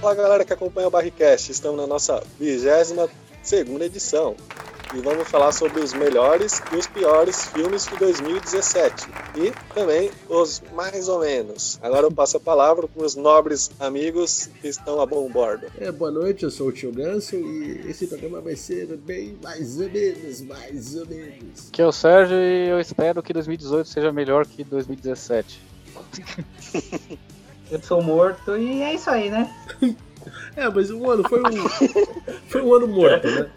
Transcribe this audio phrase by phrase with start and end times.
[0.00, 3.10] Fala galera que acompanha o Barricast, estamos na nossa 22
[3.42, 4.36] segunda edição
[4.94, 9.06] e vamos falar sobre os melhores e os piores filmes de 2017
[9.36, 11.78] e também os mais ou menos.
[11.82, 15.66] Agora eu passo a palavra para os nobres amigos que estão a bom bordo.
[15.78, 19.80] É, boa noite, eu sou o Tio Ganso e esse programa vai ser bem mais
[19.80, 21.70] ou menos, mais ou menos.
[21.72, 25.60] Que é o Sérgio e eu espero que 2018 seja melhor que 2017.
[27.70, 29.50] Eu sou morto e é isso aí, né?
[30.56, 31.68] É, mas o ano foi um.
[32.48, 33.48] foi um ano morto, né?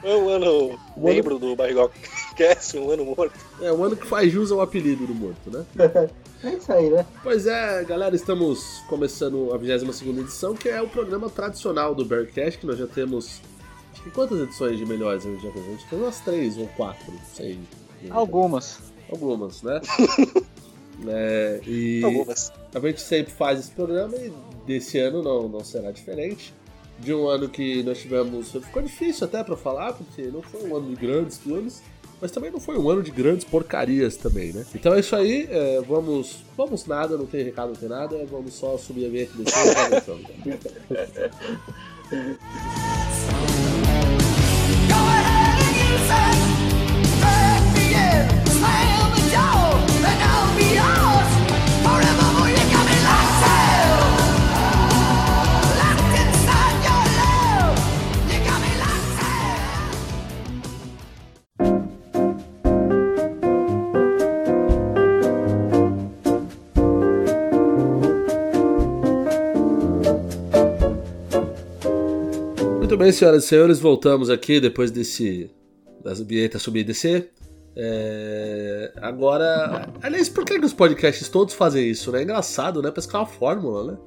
[0.00, 1.90] Foi um ano membro do Barrigol
[2.36, 3.38] Cast, um ano morto.
[3.60, 5.64] É um ano que faz jus ao apelido do morto, né?
[6.42, 7.04] É isso aí, né?
[7.22, 12.58] Pois é, galera, estamos começando a 22 edição, que é o programa tradicional do Bearcast,
[12.58, 13.42] que nós já temos.
[13.92, 15.66] Acho que quantas edições de melhores a gente já fez?
[15.66, 17.58] A gente tem umas três ou quatro, não sei.
[18.08, 18.78] Algumas.
[19.10, 19.80] Algumas, né?
[21.08, 22.52] É, e Algumas.
[22.74, 24.30] a gente sempre faz esse programa e
[24.66, 26.54] desse ano não, não será diferente.
[26.98, 28.52] De um ano que nós tivemos.
[28.52, 31.82] Ficou difícil até pra falar, porque não foi um ano de grandes filmes,
[32.20, 34.66] mas também não foi um ano de grandes porcarias também, né?
[34.74, 36.44] Então é isso aí, é, vamos.
[36.56, 39.70] Vamos nada, não tem recado, não tem nada, vamos só subir a vinheta e descer
[39.70, 40.28] e tá voltando.
[44.90, 45.10] Go
[73.00, 75.50] bem, senhoras e senhores, voltamos aqui depois desse.
[76.04, 77.30] das vinhetas subir e descer.
[77.74, 79.88] É, Agora.
[80.02, 82.20] Aliás, por que, que os podcasts todos fazem isso, né?
[82.20, 82.90] É engraçado, né?
[82.90, 83.98] Parece que é uma fórmula, né?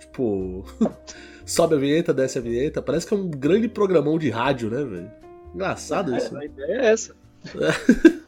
[0.00, 0.64] Tipo.
[1.46, 2.82] sobe a vinheta, desce a vinheta.
[2.82, 5.10] Parece que é um grande programão de rádio, né, velho?
[5.54, 6.36] Engraçado isso.
[6.36, 7.16] A ideia é essa.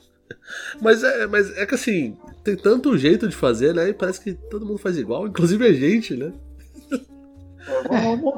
[0.80, 3.90] Mas é, mas é que assim, tem tanto jeito de fazer, né?
[3.90, 6.32] E parece que todo mundo faz igual, inclusive a gente, né?
[7.86, 8.34] Vamos, vamos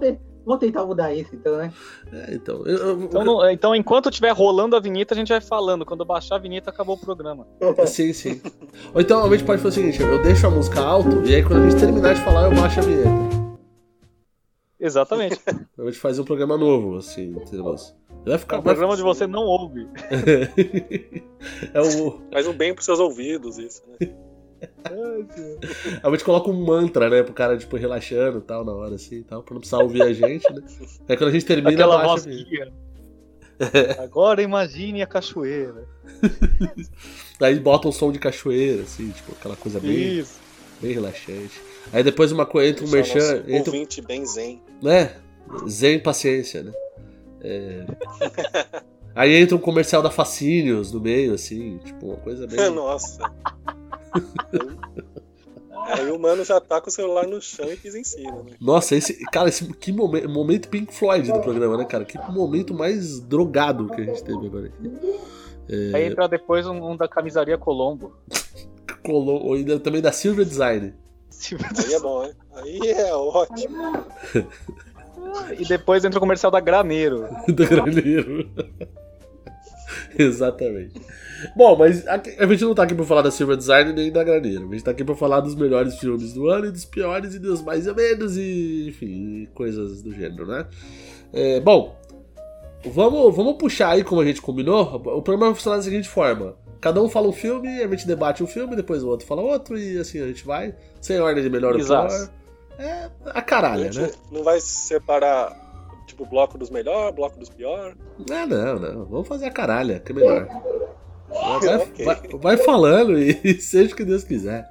[0.51, 1.73] vamos tentar mudar isso, então, né?
[2.13, 2.67] É, então.
[2.67, 5.85] eu- eu- Então, não- então, enquanto estiver rolando a vinheta, a gente vai falando.
[5.87, 7.47] Quando baixar a vinheta, acabou o programa.
[7.87, 8.41] Sim, sim.
[8.95, 11.43] Ou então a gente pode fazer o seguinte: eu deixo a música alto e aí
[11.43, 13.31] quando a gente terminar de falar, eu baixo a vinheta.
[14.79, 15.39] Exatamente.
[15.79, 17.77] A gente faz um programa novo, assim, entendeu?
[18.25, 18.59] Vai É ficar.
[18.59, 19.87] um programa de você não ouve.
[21.75, 22.21] é o.
[22.33, 24.09] Faz um bem pros seus ouvidos, isso, né?
[26.03, 27.23] A gente coloca um mantra, né?
[27.23, 30.03] Pro cara, tipo, relaxando e tal, na hora assim e tal, pra não precisar ouvir
[30.03, 30.63] a gente, né?
[31.09, 32.73] Aí quando a gente termina, Aquela baixa voz guia.
[33.99, 35.87] Agora imagine a cachoeira.
[37.41, 40.41] Aí bota um som de cachoeira, assim, tipo, aquela coisa bem, Isso.
[40.81, 41.61] bem relaxante.
[41.93, 44.63] Aí depois uma coisa entra um merchan, entra, ouvinte bem zen.
[44.83, 45.15] né?
[45.69, 46.73] Zen paciência, né?
[47.43, 47.87] É.
[49.15, 52.71] Aí entra um comercial da Facínios no meio, assim, tipo, uma coisa bem.
[52.71, 53.31] Nossa.
[55.87, 58.53] Aí o mano já tá com o celular no chão e pisa em cima, né?
[58.61, 59.15] Nossa, esse.
[59.33, 62.05] Cara, esse que momento, momento Pink Floyd do programa, né, cara?
[62.05, 64.93] Que momento mais drogado que a gente teve agora aqui.
[65.69, 68.13] É, Aí entra depois um, um da camisaria Colombo.
[69.05, 70.95] colou, ou ainda também da Silver Design.
[71.79, 72.33] Aí é bom, hein?
[72.55, 74.05] Aí é ótimo.
[75.59, 77.29] E depois entra o comercial da Graneiro.
[77.47, 78.51] do graneiro.
[80.19, 81.01] Exatamente.
[81.57, 84.23] Bom, mas aqui- a gente não tá aqui pra falar da Silver Design nem da
[84.25, 84.69] Graneiro.
[84.69, 87.39] A gente tá aqui pra falar dos melhores filmes do ano e dos piores e
[87.39, 90.67] dos mais ou menos e, enfim, coisas do gênero, né?
[91.33, 91.97] É, bom,
[92.87, 94.83] vamos, vamos puxar aí como a gente combinou.
[94.97, 96.57] O programa vai funcionar da seguinte forma.
[96.81, 99.79] Cada um fala um filme, a gente debate um filme, depois o outro fala outro
[99.79, 100.75] e assim a gente vai.
[101.01, 102.09] Sem ordem de melhor ou pior.
[102.79, 104.11] É a A caralha, gente né?
[104.33, 105.55] não vai separar,
[106.07, 107.95] tipo, bloco dos melhores, bloco dos piores.
[108.27, 109.05] Não, não, não.
[109.05, 110.49] Vamos fazer a caralha, que é melhor.
[111.31, 112.05] Vai, Ok.
[112.05, 114.69] vai- vai falando e seja o que Deus quiser.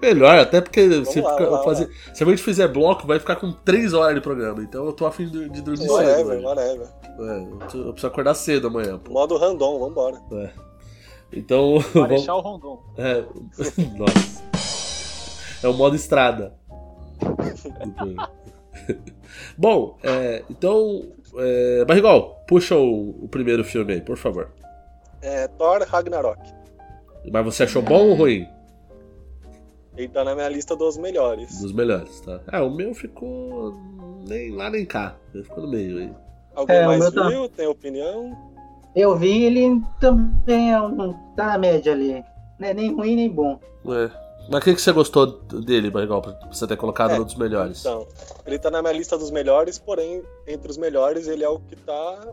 [0.00, 3.18] melhor, até porque se, lá, fica- vamos lá, fazer- se a gente fizer bloco, vai
[3.18, 4.62] ficar com 3 horas de programa.
[4.62, 5.92] Então eu tô afim de, de dormir cedo.
[5.92, 6.44] Whatever, hoje.
[6.44, 6.86] whatever.
[7.18, 9.12] É, eu preciso- eu preciso acordar cedo amanhã, pô.
[9.12, 10.20] Modo random, vambora.
[11.32, 11.78] Então.
[11.92, 12.82] vamos- Marechal Rondon.
[12.96, 13.22] É,
[13.96, 14.42] nossa.
[15.62, 16.54] É o modo estrada.
[19.56, 21.04] Bom, é, então.
[21.36, 24.50] É, Barrigol, puxa o, o primeiro filme aí, por favor.
[25.20, 26.40] É Thor Ragnarok.
[27.30, 28.46] Mas você achou bom ou ruim?
[29.96, 31.60] Ele tá na minha lista dos melhores.
[31.60, 32.40] Dos melhores, tá?
[32.50, 33.74] É, o meu ficou
[34.26, 35.16] nem lá nem cá.
[35.34, 36.12] Ele ficou no meio aí.
[36.54, 37.48] Alguém É, mais tá- viu?
[37.48, 38.36] Tem opinião?
[38.94, 42.22] Eu vi, ele também é um, tá na média ali.
[42.58, 43.58] Não é nem ruim nem bom.
[43.86, 44.10] É.
[44.50, 47.36] Mas o que, que você gostou dele, Barrigal, pra você ter colocado É, no dos
[47.36, 47.80] melhores?
[47.80, 48.06] Então,
[48.46, 51.76] ele tá na minha lista dos melhores, porém, entre os melhores, ele é o que
[51.76, 52.28] tá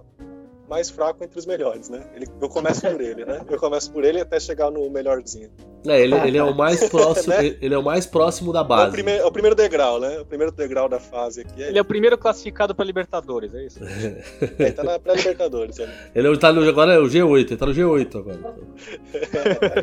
[0.67, 2.03] mais fraco entre os melhores, né?
[2.15, 3.41] Ele- eu começo por ele, né?
[3.49, 5.49] Eu começo por ele até chegar no melhorzinho.
[5.87, 7.33] É, ele, ele é o mais próximo.
[7.33, 7.57] Né?
[7.59, 9.01] Ele é o mais próximo da É o, base.
[9.09, 10.19] é o primeiro degrau, né?
[10.19, 11.63] O primeiro degrau da fase aqui.
[11.63, 13.79] É Ele é o primeiro classificado pra Libertadores, é isso?
[14.59, 15.79] ele tá na pré-Libertadores.
[15.79, 18.37] Ele Ele tá no, agora é o G8, ele tá no G8 agora.
[19.59, 19.81] tá tá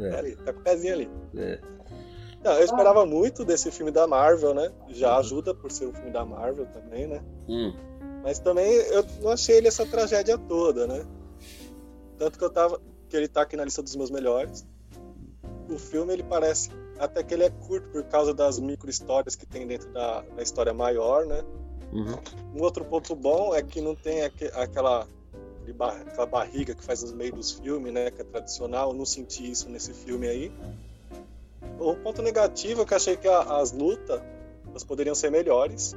[0.00, 1.10] É, ali, tá com o pezinho ali.
[1.36, 1.58] é.
[2.44, 4.72] Não, eu esperava muito desse filme da Marvel, né?
[4.88, 7.22] Já ajuda por ser um filme da Marvel também, né?
[7.48, 7.72] Hum.
[8.24, 11.04] Mas também eu não achei ele essa tragédia toda, né?
[12.18, 12.80] Tanto que eu tava.
[13.08, 14.66] que ele tá aqui na lista dos meus melhores.
[15.70, 16.68] O filme ele parece.
[16.98, 20.42] Até que ele é curto por causa das micro histórias que tem dentro da, da
[20.42, 21.44] história maior, né?
[21.92, 22.18] Uhum.
[22.56, 25.06] Um outro ponto bom é que não tem aque- aquela,
[25.62, 28.10] aquele bar- aquela barriga que faz no meio dos filmes, né?
[28.10, 28.90] Que é tradicional.
[28.90, 30.52] Eu não senti isso nesse filme aí.
[31.78, 34.20] O ponto negativo é que eu achei que a- as lutas
[34.68, 35.94] elas poderiam ser melhores.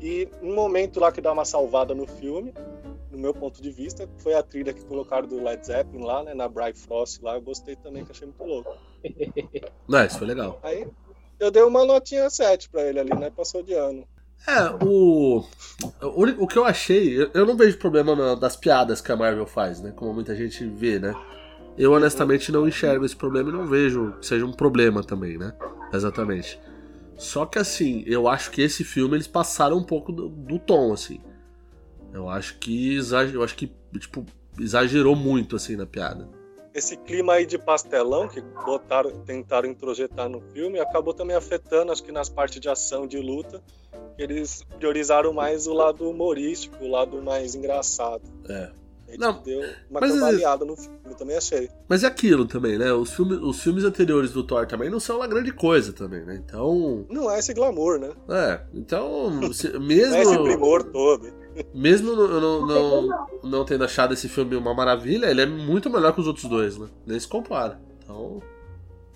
[0.00, 2.54] E um momento lá que dá uma salvada no filme,
[3.10, 6.34] no meu ponto de vista, foi a trilha que colocaram do Led Zeppelin lá, né?
[6.34, 7.34] Na Bright Frost lá.
[7.34, 8.76] Eu gostei também, que achei muito louco.
[9.88, 10.58] Não, isso foi legal.
[10.62, 10.86] Aí
[11.40, 13.30] eu dei uma notinha 7 pra ele ali, né?
[13.30, 14.06] Passou de ano.
[14.46, 15.44] É, o.
[16.02, 19.16] O, o que eu achei, eu, eu não vejo problema na- das piadas que a
[19.16, 19.92] Marvel faz, né?
[19.94, 21.14] Como muita gente vê, né?
[21.76, 25.52] Eu honestamente não enxergo esse problema e não vejo que seja um problema também, né?
[25.92, 26.58] Exatamente.
[27.16, 30.92] Só que assim, eu acho que esse filme eles passaram um pouco do, do tom,
[30.92, 31.20] assim.
[32.12, 34.24] Eu acho que exag- eu acho que tipo
[34.58, 36.28] exagerou muito assim na piada.
[36.74, 42.02] esse clima aí de pastelão que botaram, tentaram introjetar no filme acabou também afetando, acho
[42.02, 43.62] que nas partes de ação, de luta,
[44.18, 48.22] eles priorizaram mais o lado humorístico, o lado mais engraçado.
[48.48, 48.70] É.
[49.18, 49.60] Não, deu
[49.90, 51.70] uma mas- cambaleada no filme, eu também achei.
[51.88, 52.92] Mas é aquilo também, né?
[52.92, 56.38] Os filmes, os filmes anteriores do Thor também não são uma grande coisa também, né?
[56.46, 58.10] Então, Não é esse glamour, né?
[58.28, 61.32] é, então se- Não é esse mesmo primor todo.
[61.74, 66.12] mesmo eu não, não, não tendo achado esse filme uma maravilha, ele é muito melhor
[66.12, 66.86] que os outros dois, né?
[67.06, 67.80] Nem se compara.
[68.04, 68.42] Então,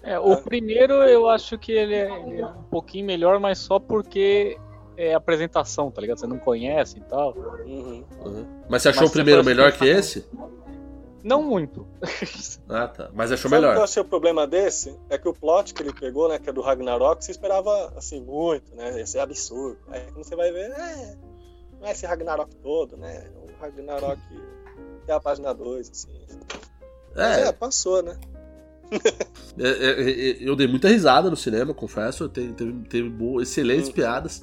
[0.03, 0.37] É, o É.
[0.41, 4.57] primeiro eu acho que ele é um pouquinho melhor, mas só porque
[4.97, 6.19] é apresentação, tá ligado?
[6.19, 7.35] Você não conhece e tal.
[7.67, 8.05] Uhum.
[8.25, 8.47] uhum.
[8.69, 10.27] mas você achou Mas o primeiro melhor que esse?
[11.25, 11.87] Não muito.
[12.69, 13.11] Ah, tá.
[13.13, 13.85] Mas achou Sabe o que eu melhor.
[13.85, 14.99] achei o problema desse?
[15.11, 18.21] É que o plot que ele pegou, né, que é do Ragnarok, você esperava, assim,
[18.23, 18.97] muito, né?
[18.99, 19.79] Ia ser absurdo.
[19.89, 21.17] Aí quando você vai ver, é,
[21.79, 23.29] não é esse Ragnarok todo, né?
[23.37, 24.19] O Ragnarok
[25.03, 26.09] até a página 2, assim.
[27.15, 28.17] Mas é, É, passou, né?
[29.59, 32.29] é, é, é, eu dei muita risada no cinema, confesso.
[32.29, 33.93] Teve, teve, teve boas, excelentes Hum.
[33.93, 34.43] piadas.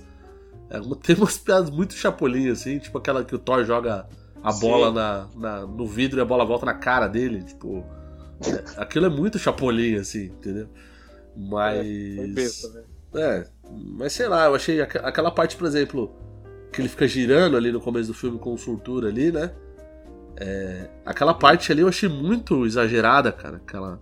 [0.69, 4.07] É, tem umas piadas muito chapolim, assim, tipo aquela que o Thor joga
[4.43, 7.43] a bola na, na- no vidro e a bola volta na cara dele.
[7.43, 7.83] Tipo,
[8.45, 10.69] é, aquilo é muito chapolim, assim, entendeu?
[11.35, 12.15] Mas.
[12.15, 12.83] Foi besta, né?
[13.15, 13.47] É,
[13.97, 16.13] mas sei lá, eu achei aqu- aquela parte, por exemplo,
[16.71, 19.51] que ele fica girando ali no começo do filme com o Surtura ali, né?
[20.37, 23.57] É, aquela parte ali eu achei muito exagerada, cara.
[23.57, 23.99] Aquela,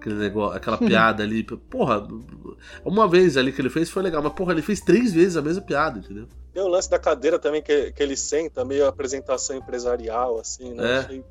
[0.00, 1.42] aquele negócio, aquela piada ali.
[1.44, 2.06] Porra,
[2.84, 5.42] uma vez ali que ele fez foi legal, mas porra, ele fez três vezes a
[5.42, 6.26] mesma piada, entendeu?
[6.52, 10.94] Tem o lance da cadeira também que, que ele senta, meio apresentação empresarial, assim, né?
[10.94, 10.98] É.
[10.98, 11.24] Achei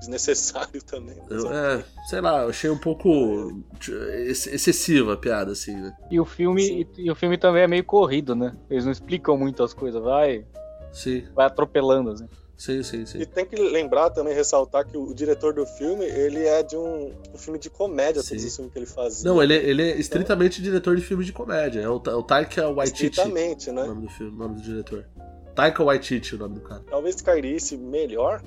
[0.00, 1.16] desnecessário também.
[1.30, 5.92] Eu- é, sei lá, eu achei um pouco ex- excessiva a piada, assim, né?
[6.10, 8.52] E o filme e, e o filme também é meio corrido, né?
[8.68, 10.44] Eles não explicam muito as coisas, vai,
[10.92, 12.28] Sim, vai atropelando, assim.
[12.56, 13.18] Sim, sim, sim.
[13.18, 17.12] E tem que lembrar também, ressaltar que o diretor do filme, ele é de um,
[17.32, 18.46] um filme de comédia, todos Sim.
[18.48, 19.28] os filmes que ele fazia.
[19.30, 21.80] Não, ele, é- ele é estritamente diretor de filmes de comédia.
[21.80, 23.06] É o, o Taika Waititi.
[23.06, 23.84] Estritamente, o né?
[23.84, 25.06] nome do filme, o nome do diretor.
[25.54, 26.82] Taika Waititi, o nome do cara.
[26.88, 28.42] Talvez cairia melhor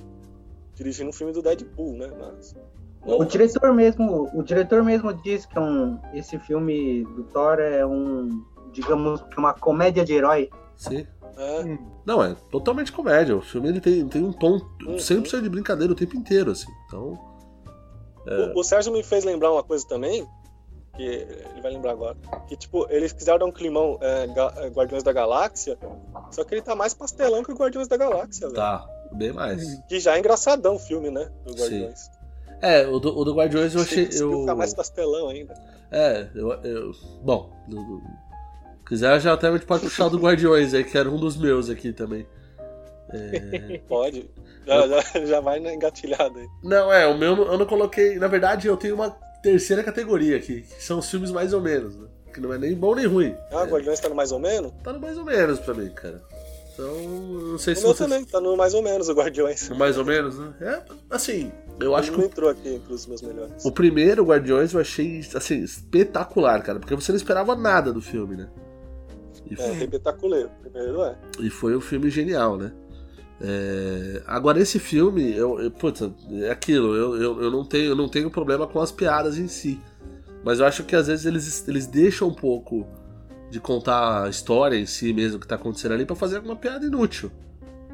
[0.76, 2.12] dirigindo um filme do Deadpool, né?
[2.20, 2.56] Mas.
[3.06, 7.86] O diretor mesmo, o diretor mesmo diz que é um, esse filme do Thor é
[7.86, 10.50] um, digamos, uma comédia de herói.
[10.76, 11.08] Sim.
[11.38, 13.36] É, Não, é totalmente comédia.
[13.36, 14.96] O filme ele tem, tem um tom Uhum.
[14.96, 16.72] 100% de brincadeira o tempo inteiro, assim.
[16.88, 17.18] Então,
[18.28, 18.54] É.
[18.54, 20.28] O, o Sérgio me fez lembrar uma coisa também,
[20.96, 22.18] que ele vai lembrar agora.
[22.48, 24.26] Que, tipo, eles quiseram dar um climão é,
[24.66, 25.78] é, Guardiões da Galáxia,
[26.32, 28.56] só que ele tá mais pastelão que o Guardiões da Galáxia, velho.
[28.56, 29.80] tá, bem mais.
[29.88, 31.32] Que já é engraçadão o filme, né?
[31.46, 32.10] Do Guardiões.
[32.62, 34.10] É, o do, o do Guardiões eu achei.
[34.12, 35.54] Eu, ficar mais pastelão ainda.
[35.92, 36.52] é, eu.
[36.64, 36.92] eu
[37.24, 38.27] bom, do, do-
[38.88, 41.38] quiser já até a gente pode puxar o do Guardiões aí, que era um dos
[41.38, 42.26] meus aqui também.
[43.10, 44.30] É, Pode.
[44.66, 46.48] Já, já, já vai na engatilhada aí.
[46.62, 48.18] Não, é, o meu eu não coloquei.
[48.18, 51.96] Na verdade, eu tenho uma terceira categoria aqui, que são os filmes mais ou menos,
[51.96, 52.06] né?
[52.34, 53.34] Que não é nem bom nem ruim.
[53.50, 54.74] Ah, Guardiões tá no mais ou menos?
[54.84, 56.22] Tá no mais ou menos pra mim, cara.
[56.74, 58.04] Então, não sei O se meu você.
[58.04, 59.70] também, tá no mais ou menos o Guardiões.
[59.70, 60.54] No mais ou menos, né?
[60.60, 63.64] É, assim, eu acho que entrou aqui entre os meus melhores.
[63.64, 66.78] o primeiro Guardiões eu achei, assim, espetacular, cara.
[66.78, 68.50] Porque você não esperava nada do filme, né?
[69.52, 70.50] E É, repetaculeiro.
[70.62, 71.18] Primeiro é.
[71.40, 72.72] E foi um filme genial, né?
[73.40, 76.12] É, Agora, esse filme, eu, eu, puta,
[76.42, 79.48] é aquilo, eu, eu, eu, não tenho, eu não tenho problema com as piadas em
[79.48, 79.80] si.
[80.44, 82.88] Mas eu acho que às vezes eles, eles deixam um pouco
[83.50, 86.86] de contar a história em si mesmo que tá acontecendo ali pra fazer alguma piada
[86.86, 87.32] inútil.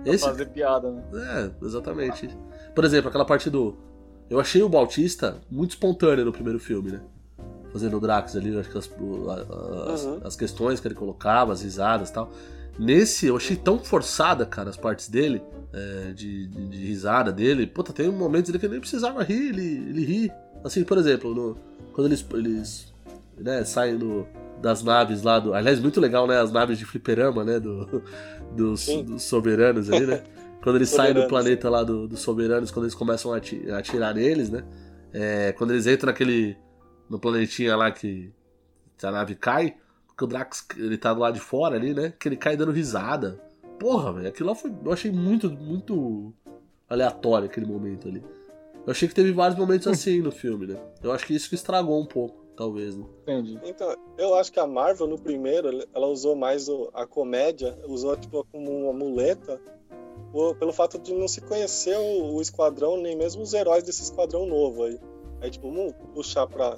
[0.03, 1.03] Pra Esse, fazer piada, né?
[1.13, 2.29] é, exatamente.
[2.74, 3.77] Por exemplo, aquela parte do.
[4.29, 7.01] Eu achei o Bautista muito espontâneo no primeiro filme, né?
[7.74, 10.20] Fazendo o Drax ali, acho que as, as, Uhum.
[10.24, 12.32] as questões que ele colocava, as risadas e tal.
[12.80, 15.42] Nesse, eu achei tão forçada, cara, as partes dele,
[15.74, 17.68] é, de, de, de risada dele.
[17.68, 20.32] Puta, tem momentos ali que ele nem precisava rir, ele, ele ri.
[20.63, 21.58] Assim, por exemplo, no-
[21.94, 22.94] quando eles, eles
[23.38, 24.25] né, saem do-
[24.62, 25.53] das naves lá do.
[25.53, 26.39] Aliás, muito legal, né?
[26.39, 27.60] As naves de fliperama, né?
[27.60, 28.01] Do,
[28.56, 30.24] dos, dos soberanos ali, né?
[30.63, 33.38] Quando eles saem do planeta lá do- dos soberanos, quando eles começam a
[33.77, 34.63] atirar neles, né?
[35.12, 36.56] É, quando eles entram naquele.
[37.10, 38.31] No planetinha lá que,
[38.98, 39.75] que a nave cai,
[40.07, 42.13] porque o Drax ele tá do lado de fora ali, né?
[42.19, 43.41] Que ele cai dando risada.
[43.79, 44.72] Porra, velho, aquilo lá foi.
[44.86, 46.33] Eu achei muito, muito
[46.89, 48.24] aleatório aquele momento ali.
[48.86, 50.79] Eu achei que teve vários momentos assim no filme, né?
[51.01, 53.05] Eu acho que isso que estragou um pouco, talvez, né?
[53.24, 53.60] Entendi.
[53.63, 58.15] Então, eu acho que a Marvel, no primeiro, ela usou mais o- a comédia, usou
[58.15, 59.60] tipo como uma muleta,
[60.31, 64.03] por- pelo fato de não se conhecer o, o esquadrão, nem mesmo os heróis desse
[64.03, 65.00] esquadrão novo aí.
[65.41, 66.77] Aí, tipo, vamos puxar pra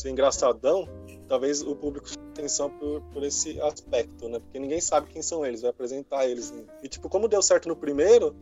[0.00, 0.88] ser engraçadão,
[1.28, 4.38] talvez o público atenção por, por esse aspecto, né?
[4.38, 6.50] Porque ninguém sabe quem são eles, vai apresentar eles.
[6.50, 6.62] né?
[6.82, 8.34] E, tipo, como deu certo no primeiro,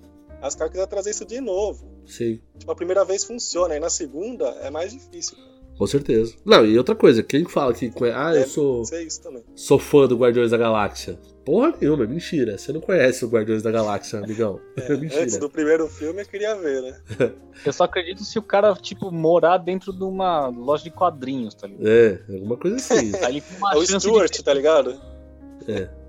[0.42, 1.88] as caras quiseram trazer isso de novo.
[2.06, 2.40] Sim.
[2.58, 5.36] Tipo, a primeira vez funciona, aí na segunda é mais difícil.
[5.78, 6.34] Com certeza.
[6.44, 7.90] Não, e outra coisa, quem fala que.
[8.14, 9.44] Ah, eu sou, é isso também.
[9.54, 11.18] sou fã do Guardiões da Galáxia.
[11.46, 12.58] Porra nenhuma, é mentira.
[12.58, 14.60] Você não conhece o Guardiões da Galáxia, amigão.
[14.76, 15.38] É, Antes mentira.
[15.40, 16.96] do primeiro filme eu queria ver, né?
[17.64, 21.66] Eu só acredito se o cara, tipo, morar dentro de uma loja de quadrinhos, tá
[21.68, 21.86] ligado?
[21.88, 23.12] É, alguma coisa assim.
[23.24, 24.42] Aí uma É o Stuart, de...
[24.44, 25.00] tá ligado?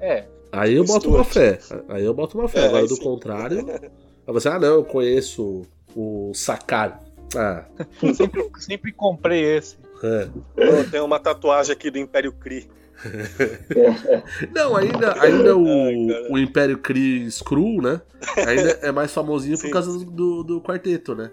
[0.01, 1.61] É, Aí eu O boto uma Stuart.
[1.61, 1.83] fé.
[1.87, 2.61] Aí eu boto uma fé.
[2.61, 3.03] É, Agora, do sim.
[3.03, 3.65] contrário.
[3.69, 5.61] Aí você, ah, não, eu conheço
[5.95, 6.99] o Sakar.
[7.35, 7.63] Ah,
[8.15, 9.77] sempre, sempre comprei esse.
[10.03, 10.27] é.
[10.57, 12.67] Eu tenho uma tatuagem aqui do Império Kree.
[14.53, 18.01] Não, ainda, ainda o, Ai, o Império Kree Skrull, né?
[18.47, 21.31] Ainda é mais famosinho por causa do, do, quarteto, né?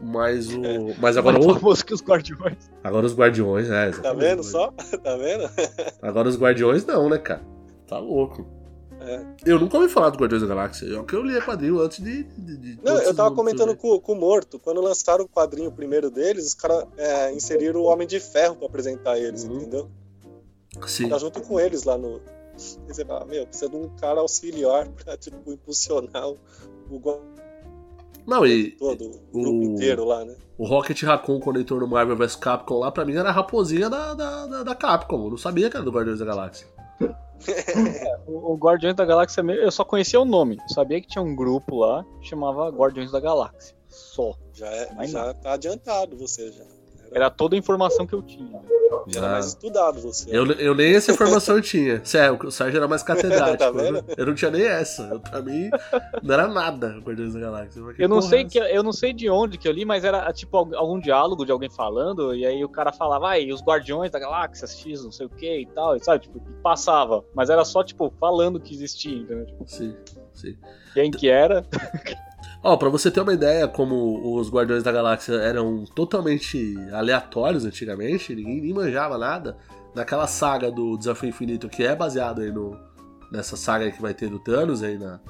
[0.00, 0.64] Mas o.
[0.64, 0.94] É.
[0.98, 2.70] Mas agora, Mais o, famoso que os Guardiões.
[2.82, 3.90] agora os Guardiões, né?
[3.92, 4.70] Tá vendo só?
[5.02, 5.48] Tá vendo?
[6.02, 7.42] Agora os Guardiões não, né, cara?
[7.86, 8.46] Tá louco.
[9.00, 9.22] É.
[9.44, 10.86] Eu nunca ouvi falar do Guardiões da Galáxia.
[10.86, 12.24] É o que eu li a quadrinho antes de.
[12.24, 13.98] de, de Não, eu tava comentando surgirem.
[13.98, 14.58] com, com o Morto.
[14.58, 18.66] Quando lançaram o quadrinho primeiro deles, os caras é, inseriram o Homem de Ferro pra
[18.66, 19.56] apresentar eles, Uhum.
[19.56, 19.90] entendeu?
[20.86, 21.08] Sim.
[21.08, 22.20] Tá junto com eles lá no.
[22.88, 26.38] E você fala, meu, precisa de um cara auxiliar pra, tipo, impulsionar o,
[26.90, 27.20] o
[28.26, 30.36] Não, e todo, o grupo inteiro lá, né?
[30.56, 33.90] o Rocket Raccoon, quando entrou no Marvel vs Capcom lá, pra mim era a raposinha
[33.90, 35.24] da, da, da, da Capcom.
[35.24, 36.66] Eu não sabia que era do Guardiões da Galáxia.
[38.26, 40.56] O, o Guardiões da Galáxia, mesmo, eu só conhecia o nome.
[40.56, 43.76] Eu sabia que tinha um grupo lá que chamava Guardiões da Galáxia.
[43.88, 44.34] Só.
[44.52, 46.64] Já, é, já tá adiantado você já.
[47.14, 48.60] Era toda a informação que eu tinha.
[49.08, 50.26] Já era mais estudado você.
[50.34, 52.02] Eu, eu nem essa informação tinha.
[52.04, 53.58] Sério, o Sérgio era mais catedrático.
[53.58, 53.92] Tá eu, vendo?
[53.94, 55.02] não- eu não tinha nem essa.
[55.02, 55.68] Eu, pra mim,
[56.22, 57.82] não era nada o Guardiões da Galáxia.
[57.94, 60.04] que Eu não sei é que eu não sei de onde que eu li, mas
[60.04, 63.62] era tipo al- algum diálogo de alguém falando e aí o cara falava, ai, os
[63.62, 67.50] Guardiões da Galáxia X, não sei o que e tal, e sabe, tipo, passava, mas
[67.50, 69.44] era só tipo falando que existia, entendeu?
[69.46, 69.64] Tipo?
[69.68, 69.94] Sim,
[70.32, 70.56] sim.
[70.94, 71.64] quem que era?
[72.64, 78.34] Ó, pra você ter uma ideia, como os Guardiões da Galáxia eram totalmente aleatórios antigamente,
[78.34, 79.58] ninguém nem manjava nada,
[79.94, 82.74] naquela saga do Desafio Infinito, que é baseado aí no,
[83.30, 85.20] nessa saga que vai ter do Thanos aí na,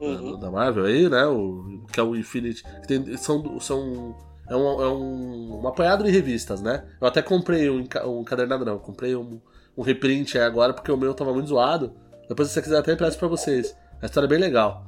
[0.00, 0.32] Uhum.
[0.32, 1.24] da, da Marvel aí, né?
[1.26, 2.64] O, que é o Infinity.
[2.88, 3.58] tem- são.
[3.60, 4.16] são
[4.50, 6.84] é, um, é um, um apanhado de revistas, né?
[7.00, 8.74] Eu até comprei um, um encadernado, não.
[8.74, 9.40] eu Comprei um,
[9.78, 11.94] um reprint aí agora, porque o meu tava muito zoado.
[12.28, 13.74] Depois, se você quiser, até empresto pra vocês.
[14.02, 14.84] A história é bem legal.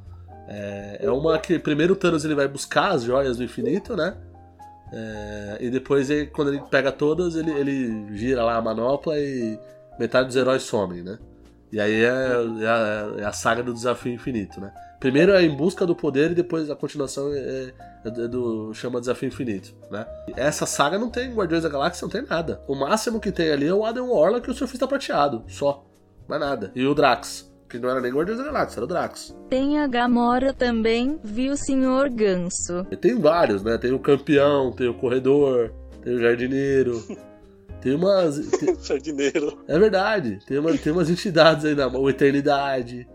[0.49, 4.17] É, é uma que primeiro o Thanos ele vai buscar as joias do infinito, né?
[4.93, 9.59] É, e depois, ele- quando ele pega todas, ele, ele gira lá a manopla e
[9.99, 11.19] metade dos heróis somem, né?
[11.73, 14.73] E aí é, é a, é a saga do desafio infinito, né?
[15.01, 17.73] Primeiro é em busca do poder e depois a continuação é,
[18.05, 20.07] é do chama Desafio Infinito, né?
[20.37, 22.63] Essa saga não tem Guardiões da Galáxia, não tem nada.
[22.67, 25.85] O máximo que tem ali é o Adam Warlock e o Surfista Prateado, só.
[26.27, 26.73] Mais nada.
[26.75, 29.37] E o Drax, Que não era nem Guardiões da Galáxia, era o Drax.
[29.51, 32.87] Tem a Gamora também, viu, senhor Ganso?
[32.91, 33.77] E tem vários, né?
[33.77, 37.03] Tem o campeão, tem o corredor, tem o jardineiro.
[37.79, 38.39] Tem umas.
[38.49, 39.59] tem- Jardineiro.
[39.69, 40.41] É verdade.
[40.47, 43.07] Tem, uma, tem umas entidades aí na o Eternidade.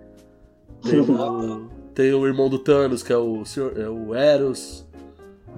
[0.84, 4.88] Tem o, tem o irmão do Thanos, que é o, senhor, é o Eros.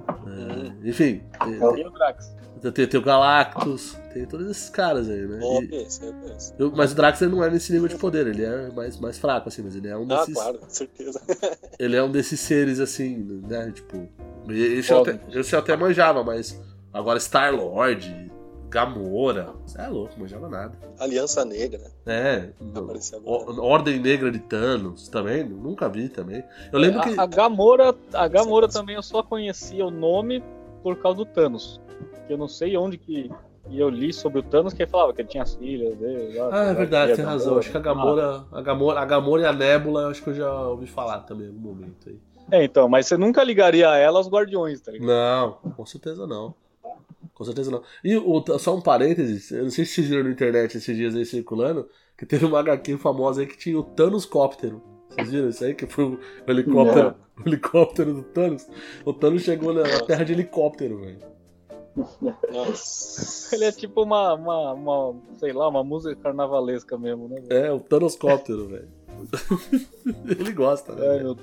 [0.08, 2.34] É, enfim, tem, E o Drax.
[2.72, 3.96] Tem, tem o Galactus.
[4.12, 5.40] Tem todos esses caras aí, né?
[5.42, 5.86] E-
[6.58, 9.18] eu mas o Drax ele não é nesse nível de poder, ele é mais, mais
[9.18, 10.34] fraco, assim, mas ele é um Ah, desses.
[10.34, 11.20] claro, com certeza.
[11.78, 13.16] Ele é um desses seres, assim,
[13.48, 13.72] né?
[13.72, 14.08] Tipo.
[14.48, 16.60] Esse eu, até, esse eu até manjava, mas
[16.92, 18.30] agora Star-Lord,
[18.70, 19.52] Gamora.
[19.66, 20.78] Você é louco, manjava nada.
[20.98, 21.80] Aliança Negra.
[22.06, 23.50] É, Apareceu agora.
[23.50, 26.44] o- Ordem Negra de Thanos também, nunca vi também.
[26.72, 27.18] Eu lembro que.
[27.18, 30.42] A, a Gamora, a Gamora também eu só conhecia o nome
[30.82, 31.80] por causa do Thanos.
[32.26, 33.30] Que eu não sei onde que
[33.70, 36.36] e eu li sobre o Thanos que ele falava que ele tinha as filhas dele.
[36.38, 37.58] lá, Ah, é verdade, tem razão.
[37.58, 40.34] Acho que a Gamora, a Gamora, a Gamora e a Nebula, eu acho que eu
[40.34, 42.18] já ouvi falar também algum momento aí.
[42.50, 45.08] É, então, mas você nunca ligaria a ela aos Guardiões, tá ligado?
[45.08, 46.54] Não, com certeza não.
[47.32, 47.82] Com certeza não.
[48.04, 51.16] E o- só um parênteses, eu não sei se vocês viram na internet esses dias
[51.16, 51.88] aí circulando,
[52.18, 54.82] que teve uma HQ famosa aí que tinha o Thanos Cóptero.
[55.08, 55.74] Vocês viram isso aí?
[55.74, 58.68] Que foi o helicóptero, o helicóptero do Thanos.
[59.06, 61.18] O Thanos chegou na, na terra de helicóptero, velho.
[62.52, 63.54] Nossa.
[63.54, 67.42] Ele é tipo uma, uma, uma, sei lá, uma música carnavalesca mesmo, né?
[67.50, 68.88] É, o Thanoscóptero, velho.
[70.28, 71.00] Ele gosta, né?
[71.00, 71.24] Velho?
[71.24, 71.36] meu.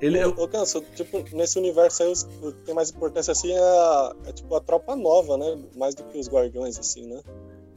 [0.00, 3.52] Ele é, Ô, Ganso, tipo, nesse universo aí, os- o que tem mais importância, assim,
[3.52, 5.58] é, a, é, tipo, a tropa nova, né?
[5.76, 7.20] Mais do que os Guardiões, assim, né?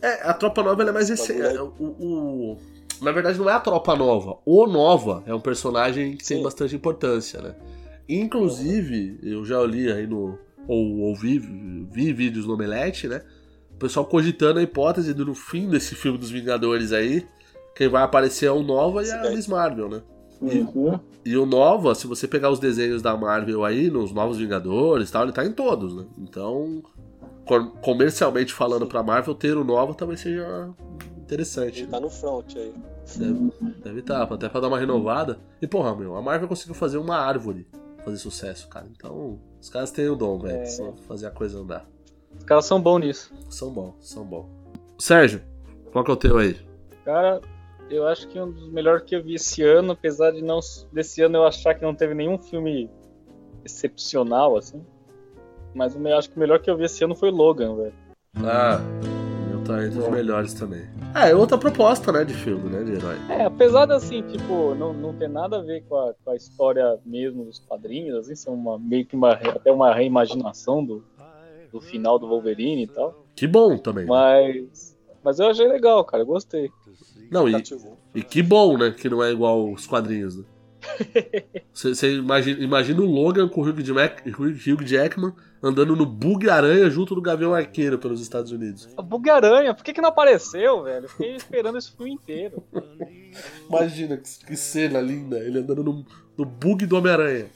[0.02, 1.32] É, a Tropa Nova ela é mais esse.
[1.32, 1.56] Aí.
[1.56, 2.58] é, o, o-
[3.02, 4.38] na verdade, não é a Tropa Nova.
[4.46, 6.44] O Nova é um personagem que tem Sim.
[6.44, 7.56] bastante importância, né?
[8.08, 10.38] Inclusive, eu já li aí no.
[10.68, 13.22] Ou ouvi, vi vídeos no Omelete, né?
[13.74, 17.26] O pessoal cogitando a hipótese de no fim desse filme dos Vingadores aí,
[17.76, 19.30] quem vai aparecer é o Nova e a.
[19.30, 20.02] Miss Marvel, né?
[20.42, 21.00] Uhum.
[21.26, 25.12] E o Nova, se você pegar os desenhos da Marvel aí, nos Novos Vingadores e
[25.12, 26.06] tal, ele tá em todos, né?
[26.18, 26.84] Então,
[27.46, 30.70] com- comercialmente falando pra Marvel, ter o Nova talvez seja
[31.18, 31.82] interessante.
[31.82, 32.74] Ele tá no front aí.
[33.16, 33.52] Deve,
[33.84, 35.40] deve tá, até pra dar uma renovada.
[35.62, 37.68] E porra, meu, a Marvel conseguiu fazer uma árvore
[38.04, 38.88] fazer sucesso, cara.
[38.96, 40.66] Então, os caras têm o dom, velho, É.
[40.66, 41.86] só fazer a coisa andar.
[42.38, 43.34] Os caras são bons nisso.
[43.50, 44.46] São bons, são bons.
[45.00, 45.42] Sérgio,
[45.92, 46.60] qual que é o teu aí?
[47.04, 47.42] Cara,
[47.90, 50.60] eu acho que um dos melhores que eu vi esse ano, apesar de não
[50.92, 52.90] desse ano eu achar que não teve nenhum filme
[53.66, 54.84] excepcional, assim.
[55.74, 57.94] Mas me- acho que o melhor que eu vi esse ano foi Logan, velho.
[58.38, 58.80] Ah,
[59.50, 60.86] meu tá entre os melhores também.
[61.20, 63.16] Ah, é outra proposta, né, de filme, né, de herói.
[63.28, 66.36] É, apesar de assim, tipo, não, não ter nada a ver com a, com a
[66.36, 71.04] história mesmo dos quadrinhos, assim, ser uma, meio que uma, até uma reimaginação do,
[71.72, 73.26] do final do Wolverine e tal.
[73.36, 74.06] Que bom também.
[74.06, 74.12] né?
[74.12, 74.96] Mas.
[75.24, 76.70] Mas eu achei legal, cara, eu gostei.
[77.32, 77.56] Não, e,
[78.14, 80.44] e que bom, né, que não é igual os quadrinhos, né?
[81.74, 86.90] Você imagina, imagina o Logan com o Hugh, Jack, Hugh Jackman andando no bug aranha
[86.90, 88.88] junto do Gavião Arqueiro pelos Estados Unidos.
[88.96, 91.08] Bug-Aranha, por que, que não apareceu, velho?
[91.08, 92.64] Fiquei esperando esse filme inteiro.
[93.68, 96.06] Imagina que, que cena linda, ele andando no,
[96.38, 97.48] no bug do Homem-Aranha.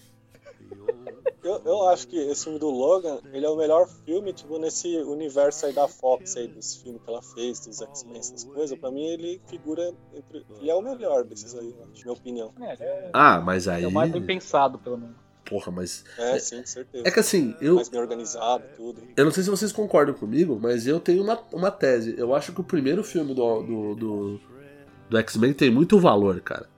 [1.43, 4.95] Eu, eu acho que esse filme do Logan, ele é o melhor filme, tipo, nesse
[4.97, 8.77] universo aí da Fox aí, dos filmes que ela fez, dos X-Men, essas coisas.
[8.77, 10.45] Pra mim, ele figura entre...
[10.59, 12.53] Ele é o melhor desses aí, acho, minha opinião.
[12.61, 13.83] É, é, Ah, mas aí.
[13.83, 15.15] é o mais bem pensado, pelo menos.
[15.45, 16.05] Porra, mas.
[16.17, 17.05] É, sim, certeza.
[17.05, 19.01] É que assim, eu, Mais bem organizado, tudo.
[19.17, 22.15] eu não sei se vocês concordam comigo, mas eu tenho uma, uma tese.
[22.17, 24.39] Eu acho que o primeiro filme do, do, do,
[25.09, 26.69] do X-Men tem muito valor, cara.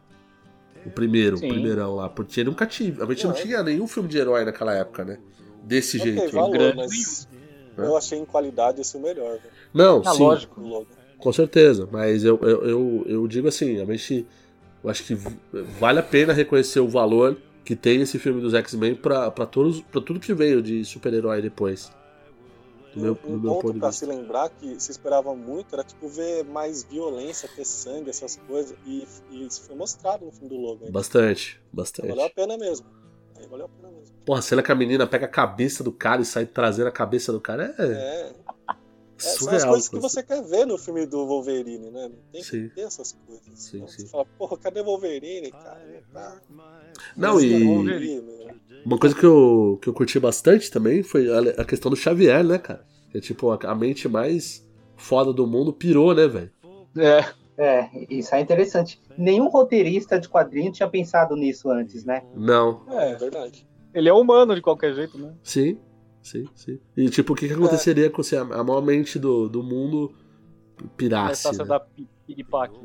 [0.85, 1.45] O primeiro, Sim.
[1.47, 2.09] o primeirão lá.
[2.09, 3.01] Porque nunca tive.
[3.01, 3.41] A gente não Não, é.
[3.41, 5.17] tinha nenhum filme de herói naquela época, né?
[5.63, 6.31] Desse Ok, jeito.
[6.35, 6.75] valor, grande.
[6.77, 7.27] mas
[7.77, 7.81] É.
[7.81, 10.23] eu achei em qualidade esse o melhor, velho, Não, Ah, sim.
[10.23, 10.59] lógico.
[10.61, 10.85] Logan.
[11.17, 14.25] Com certeza, mas eu, eu, eu, eu digo assim, a gente.
[14.83, 15.15] Eu acho que
[15.79, 20.33] vale a pena reconhecer o valor que tem esse filme dos X-Men pra tudo que
[20.33, 21.89] veio de super-herói depois.
[22.93, 23.91] Do meu, um meu ponto vista.
[23.91, 28.75] se lembrar que se esperava muito era tipo ver mais violência, ter sangue, essas coisas.
[28.85, 30.91] E, e isso foi mostrado no filme do Logan.
[30.91, 32.07] Bastante, Então, bastante.
[32.09, 32.85] valeu a pena mesmo.
[33.37, 34.13] Aí valeu a pena mesmo.
[34.25, 36.91] Porra, a cena que a menina pega a cabeça do cara e sai trazendo a
[36.91, 38.33] cabeça do cara é, É,
[39.25, 39.69] é, são as surreal.
[39.69, 42.09] coisas que você quer ver no filme do Wolverine, né?
[42.09, 42.69] Não tem Sim.
[42.69, 43.43] que ter essas coisas.
[43.55, 44.01] Sim, Então, sim.
[44.01, 45.81] Você fala, porra, cadê Wolverine, cara?
[46.13, 46.41] Não tá.
[47.15, 48.55] Não, Mas, e Wolverine, né?
[48.85, 52.43] uma coisa que eu, que eu curti bastante também foi a, a questão do Xavier,
[52.43, 52.85] né, cara?
[53.13, 56.51] É tipo, a, a mente mais foda do mundo pirou, né, velho?
[56.97, 58.99] É, É, isso é interessante.
[59.15, 62.23] Nenhum roteirista de quadrinho tinha pensado nisso antes, né?
[62.35, 62.81] Não.
[62.89, 63.15] É, é.
[63.15, 63.67] verdade.
[63.93, 65.35] Ele é humano de qualquer jeito, né?
[65.43, 65.77] Sim,
[66.23, 66.79] sim, sim.
[66.97, 70.11] E tipo, o que, que aconteceria com se a, a maior mente do, do mundo
[70.97, 71.55] pirasse?
[71.55, 71.79] Né?
[71.95, 72.79] pi- piripaque.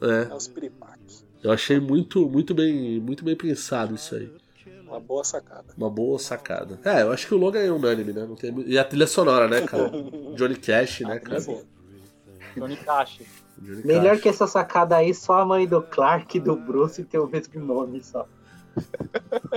[0.00, 0.30] É.
[0.30, 1.24] É os piripaques.
[1.42, 4.30] Eu achei muito, muito bem, muito bem pensado isso aí.
[4.86, 5.64] Uma boa sacada.
[5.76, 6.78] Uma boa sacada.
[6.84, 8.26] É, eu acho que o logo é unânime, né?
[8.26, 8.54] Não tem...
[8.66, 9.90] E a trilha sonora, né, cara?
[10.36, 11.40] Johnny Cash, né, cara?
[11.40, 11.62] Sim.
[12.54, 13.22] Johnny Cash.
[13.58, 14.20] Johnny Melhor Cash.
[14.20, 17.64] que essa sacada aí, só a mãe do Clark e do Bruce tem o mesmo
[17.64, 18.28] nome só.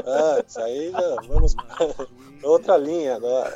[0.05, 3.53] Ah, isso aí já vamos pra outra linha agora.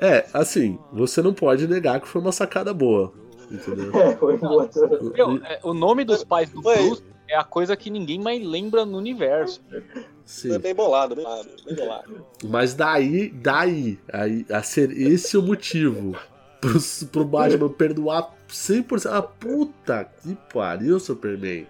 [0.00, 3.12] É, assim, você não pode negar que foi uma sacada boa.
[3.50, 3.90] Entendeu?
[4.00, 4.68] É, foi boa.
[5.12, 6.76] Meu, é, o nome dos pais do Foi.
[6.76, 9.60] Bruce é a coisa que ninguém mais lembra no universo.
[10.24, 10.50] Sim.
[10.50, 12.26] Foi bem bolado, bem bolado, bem bolado.
[12.44, 16.16] Mas daí, daí, aí, a ser esse o motivo
[16.60, 16.78] pro,
[17.10, 19.10] pro Batman perdoar 100%.
[19.10, 21.66] Ah, puta que pariu, Superman.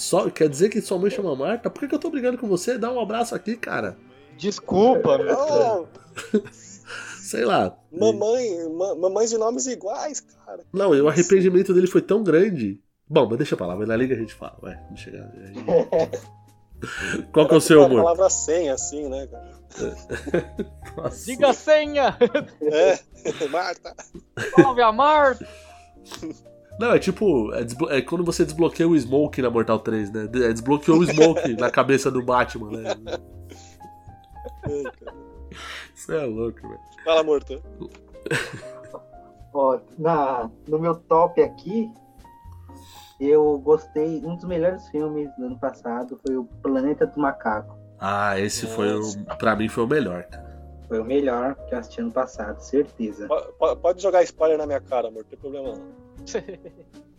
[0.00, 1.68] Só, quer dizer que sua mãe chama Marta?
[1.68, 2.78] Por que, que eu tô brigando com você?
[2.78, 3.98] Dá um abraço aqui, cara.
[4.38, 5.36] Desculpa, meu.
[5.36, 5.86] Oh,
[7.20, 7.76] Sei lá.
[7.92, 10.64] mamãe, ma- mamães de nomes iguais, cara.
[10.72, 12.80] Não, e o arrependimento dele foi tão grande.
[13.06, 14.56] Bom, mas deixa pra lá, vai na liga a gente fala.
[14.62, 15.30] Vai, vamos chegar.
[17.30, 18.02] Qual que é o seu Uma humor?
[18.04, 19.52] palavra senha, assim, né, cara?
[20.96, 21.26] Nossa.
[21.26, 22.16] Diga a senha!
[22.62, 22.98] É,
[23.50, 23.94] Marta.
[24.56, 25.46] Salve a Marta!
[26.80, 27.66] Não, é tipo, é,
[27.98, 30.22] é quando você desbloqueia o Smoke na Mortal 3, né?
[30.24, 32.94] É, Desbloqueou o Smoke na cabeça do Batman, né?
[35.94, 36.80] Isso é louco, velho.
[37.04, 37.62] Fala, morto.
[39.52, 41.90] Ó, na, no meu top aqui,
[43.20, 44.22] eu gostei.
[44.24, 47.76] Um dos melhores filmes do ano passado foi o Planeta do Macaco.
[47.98, 49.02] Ah, esse foi o.
[49.38, 50.48] Pra mim foi o melhor, cara.
[50.88, 53.26] Foi o melhor que eu assisti ano passado, certeza.
[53.28, 55.99] Po- po- Pode jogar spoiler na minha cara, amor, não tem problema não.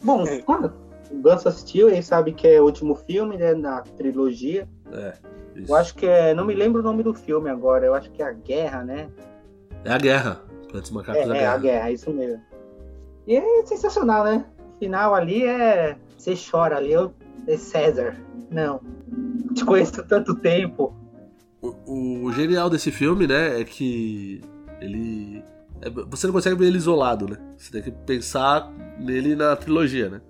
[0.04, 0.74] Bom, quando
[1.12, 4.68] o Ganso assistiu, ele sabe que é o último filme, né, na trilogia.
[4.92, 5.14] É.
[5.56, 5.72] Isso.
[5.72, 6.34] Eu acho que é.
[6.34, 9.10] Não me lembro o nome do filme agora, eu acho que é A Guerra, né?
[9.84, 10.42] É a guerra.
[10.70, 11.54] Plantas Macacos É, da é Guerra.
[11.54, 12.42] A Guerra, é isso mesmo.
[13.28, 14.46] E é sensacional, né?
[14.76, 15.98] O final ali é.
[16.18, 17.14] Você chora ali, eu...
[17.48, 18.16] é César.
[18.50, 18.80] Não.
[19.54, 20.96] Te conheço há tanto tempo.
[21.62, 24.42] O, o genial desse filme, né, é que
[24.80, 25.44] ele.
[25.82, 27.38] É- você não consegue ver ele isolado, né?
[27.58, 30.22] Você tem que pensar nele na trilogia, né?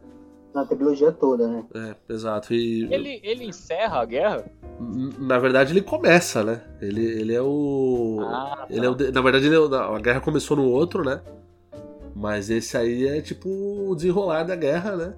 [0.54, 1.64] Na trilogia toda, né?
[1.74, 2.54] É, exato.
[2.54, 2.94] E.
[2.94, 4.46] Ele, ele encerra a guerra?
[5.20, 6.62] Na verdade, ele começa, né?
[6.82, 8.20] Ele, ele é o.
[8.22, 8.68] Ah, tá.
[8.70, 11.22] ele é o de- Na verdade, ele é o- a guerra começou no outro, né?
[12.16, 15.14] Mas esse aí é tipo o desenrolar da guerra, né?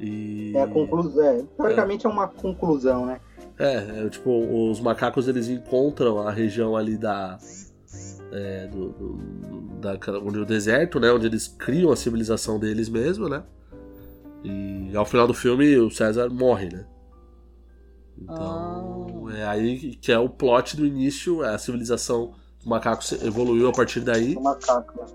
[0.00, 0.52] E.
[0.56, 1.24] É a conclusão.
[1.24, 2.08] É, teoricamente é.
[2.08, 3.20] uma conclusão, né?
[3.58, 4.30] É, é, tipo,
[4.68, 7.38] os macacos eles encontram a região ali da.
[8.36, 11.12] É, do, do- da onde o deserto, né?
[11.12, 13.44] Onde eles criam a civilização deles mesmo, né?
[14.42, 16.84] E ao final do filme o César morre, né?
[18.20, 23.72] Então é aí que é o plot do início, a civilização dos macacos evoluiu a
[23.72, 25.00] partir daí, O macaco.
[25.00, 25.06] né?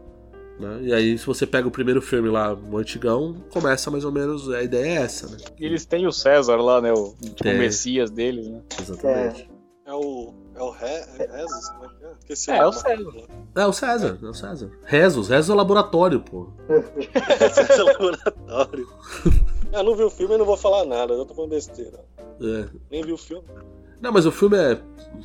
[0.59, 0.79] né?
[0.83, 4.49] E aí se você pega o primeiro filme lá, o antigão, começa mais ou menos,
[4.49, 5.37] a ideia é essa, né?
[5.59, 6.91] E eles têm o César lá, né?
[6.93, 8.61] O, tipo, o Messias deles, né?
[8.79, 9.49] Exatamente.
[9.85, 10.33] É o.
[10.59, 11.69] É o Re, é Rezos?
[11.69, 12.11] Como é que é?
[12.19, 12.77] Esqueci É, é o nome.
[12.77, 13.27] César.
[13.55, 14.71] É o César, é o César.
[14.83, 16.49] Rezos, Rezos é laboratório, pô.
[17.39, 18.87] Esse laboratório.
[19.71, 22.03] Eu não vi o filme e não vou falar nada, eu tô falando besteira.
[22.41, 22.67] É.
[22.91, 23.47] Nem vi o filme.
[24.01, 24.81] Não, mas o filme é.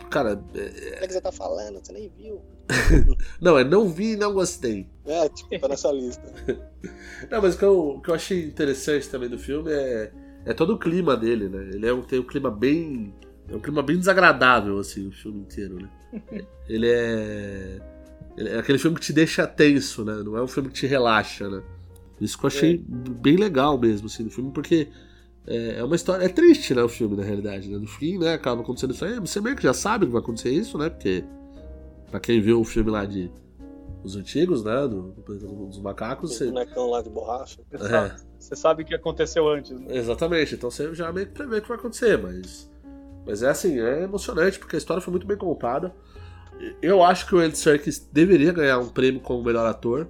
[0.08, 1.80] Cara, é- O que, é que você tá falando?
[1.84, 2.40] Você nem viu.
[3.40, 4.88] não, é não vi e não gostei.
[5.04, 6.22] É, tipo, tá nessa lista.
[7.30, 10.12] Não, mas o que eu, o que eu achei interessante também do filme é,
[10.46, 11.70] é todo o clima dele, né?
[11.72, 13.14] Ele é um, tem um clima bem.
[13.48, 15.88] É um clima bem desagradável, assim, o filme inteiro, né?
[16.68, 17.78] Ele é.
[18.36, 20.14] ele é aquele filme que te deixa tenso, né?
[20.24, 21.62] Não é um filme que te relaxa, né?
[22.20, 24.88] Isso que eu achei bem legal mesmo, assim, do filme, porque
[25.46, 26.24] é, é uma história.
[26.24, 26.82] É triste, né?
[26.82, 27.76] O filme, na realidade, né?
[27.76, 28.32] No fim, né?
[28.32, 29.18] Acaba acontecendo isso aí.
[29.20, 30.88] Você meio que já sabe que vai acontecer isso, né?
[30.88, 31.22] Porque.
[32.10, 33.30] Pra quem viu o filme lá de.
[34.02, 34.86] Os antigos, né?
[34.88, 36.46] Do, do dos Macacos, O você.
[36.46, 37.60] bonecão lá de borracha.
[37.70, 37.88] Você, É.
[37.88, 39.86] sabe, você sabe o que aconteceu antes, né?
[39.96, 42.70] Exatamente, então você já meio que prevê o que vai acontecer, mas.
[43.26, 45.94] Mas é assim, é emocionante, porque a história foi muito bem contada.
[46.80, 50.06] Eu acho que o Andy Serkis deveria ganhar um prêmio como melhor ator.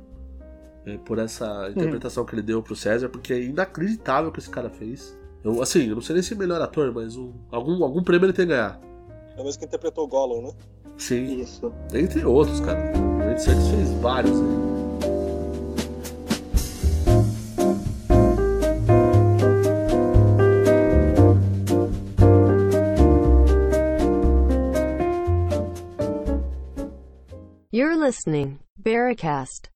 [0.87, 4.51] é, por essa interpretação que ele deu pro César, porque é inacreditável o que esse
[4.51, 5.19] cara fez.
[5.43, 8.27] Eu, assim, eu não sei nem se é melhor ator, mas um- algum, algum prêmio
[8.27, 8.79] ele tem que ganhar.
[9.35, 10.53] É o mesmo que interpretou o Gollum, né?
[10.99, 11.73] Sim, Isso.
[11.95, 12.93] entre outros, cara.
[12.99, 14.47] O Andy Serkis fez vários aí.
[28.05, 29.71] Listening, Barricast.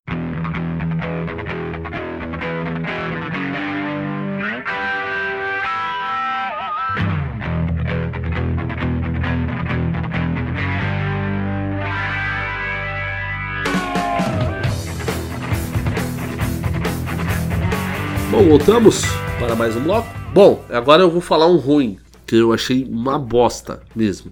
[18.31, 19.01] Bom, voltamos.
[19.38, 20.07] Para mais um bloco.
[20.35, 24.31] Bom, agora eu vou falar um ruim, que eu achei uma bosta mesmo.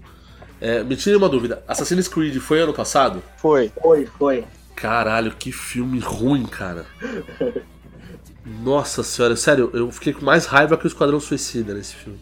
[0.59, 1.63] É, me tire uma dúvida.
[1.67, 3.21] Assassin's Creed foi ano passado?
[3.37, 3.71] Foi.
[3.81, 4.43] Foi, foi.
[4.75, 6.85] Caralho, que filme ruim, cara.
[8.63, 12.19] Nossa senhora, sério, eu fiquei com mais raiva que o Esquadrão Suicida nesse filme.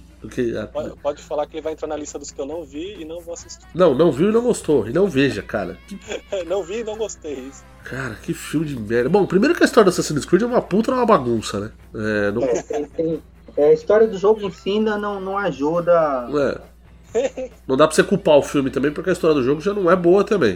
[0.59, 2.99] A- Pode, pode falar que ele vai entrar na lista dos que eu não vi
[2.99, 3.63] e não vou assistir.
[3.75, 4.87] Não, não viu e não gostou.
[4.87, 5.77] E não veja, cara.
[6.47, 7.33] Não vi e não gostei.
[7.47, 7.63] Isso.
[7.83, 9.07] cara, que filme de merda.
[9.07, 11.71] Bom, primeiro que a história do Assassin's Creed é uma puta, é uma bagunça, né?
[11.93, 13.23] É, não, É, tem- tem-
[13.55, 16.27] é, a história do jogo em si ainda não, não ajuda.
[16.31, 16.74] é.
[17.67, 19.89] Não dá pra você culpar o filme também, porque a história do jogo já não
[19.89, 20.55] é boa também.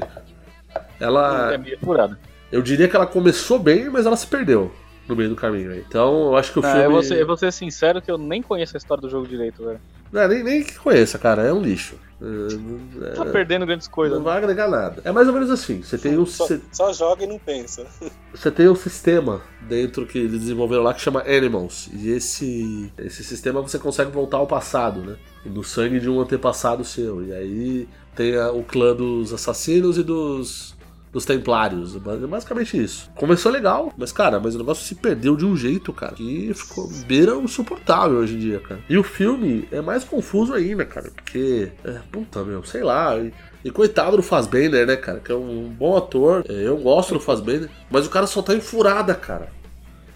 [0.99, 1.53] Ela.
[1.53, 2.19] É meio furada.
[2.51, 4.71] Eu diria que ela começou bem, mas ela se perdeu
[5.09, 5.83] no meio do caminho aí.
[5.87, 6.85] Então eu acho que o Ah, filme.
[6.85, 9.27] eu, vou ser, eu vou ser sincero que eu nem conheço a história do jogo
[9.27, 9.79] direito, velho.
[10.11, 11.95] Não, nem, nem que conheça, cara, é um lixo.
[12.21, 14.17] É, Tá perdendo grandes coisas.
[14.17, 15.01] não vai agregar nada.
[15.05, 15.81] É mais ou menos assim.
[15.81, 17.85] Você tem um, Só, você, só joga e não pensa.
[18.33, 21.89] você tem um sistema dentro que eles desenvolveram lá que chama Animals.
[21.93, 25.15] E esse, esse sistema você consegue voltar ao passado, né?
[25.45, 27.23] No sangue de um antepassado seu.
[27.23, 30.75] E aí tem a- o clã dos assassinos e dos.
[31.11, 33.09] Dos Templários, é basicamente isso.
[33.15, 36.87] Começou legal, mas cara, mas o negócio se perdeu de um jeito, cara, que ficou
[37.07, 38.79] beira insuportável hoje em dia, cara.
[38.87, 43.33] E o filme é mais confuso ainda, cara, porque, é, puta meu, sei lá, e,
[43.65, 47.19] e coitado do Fassbender, né, cara, que é um bom ator, é, eu gosto do
[47.19, 49.51] Fassbender, mas o cara só tá em furada, cara.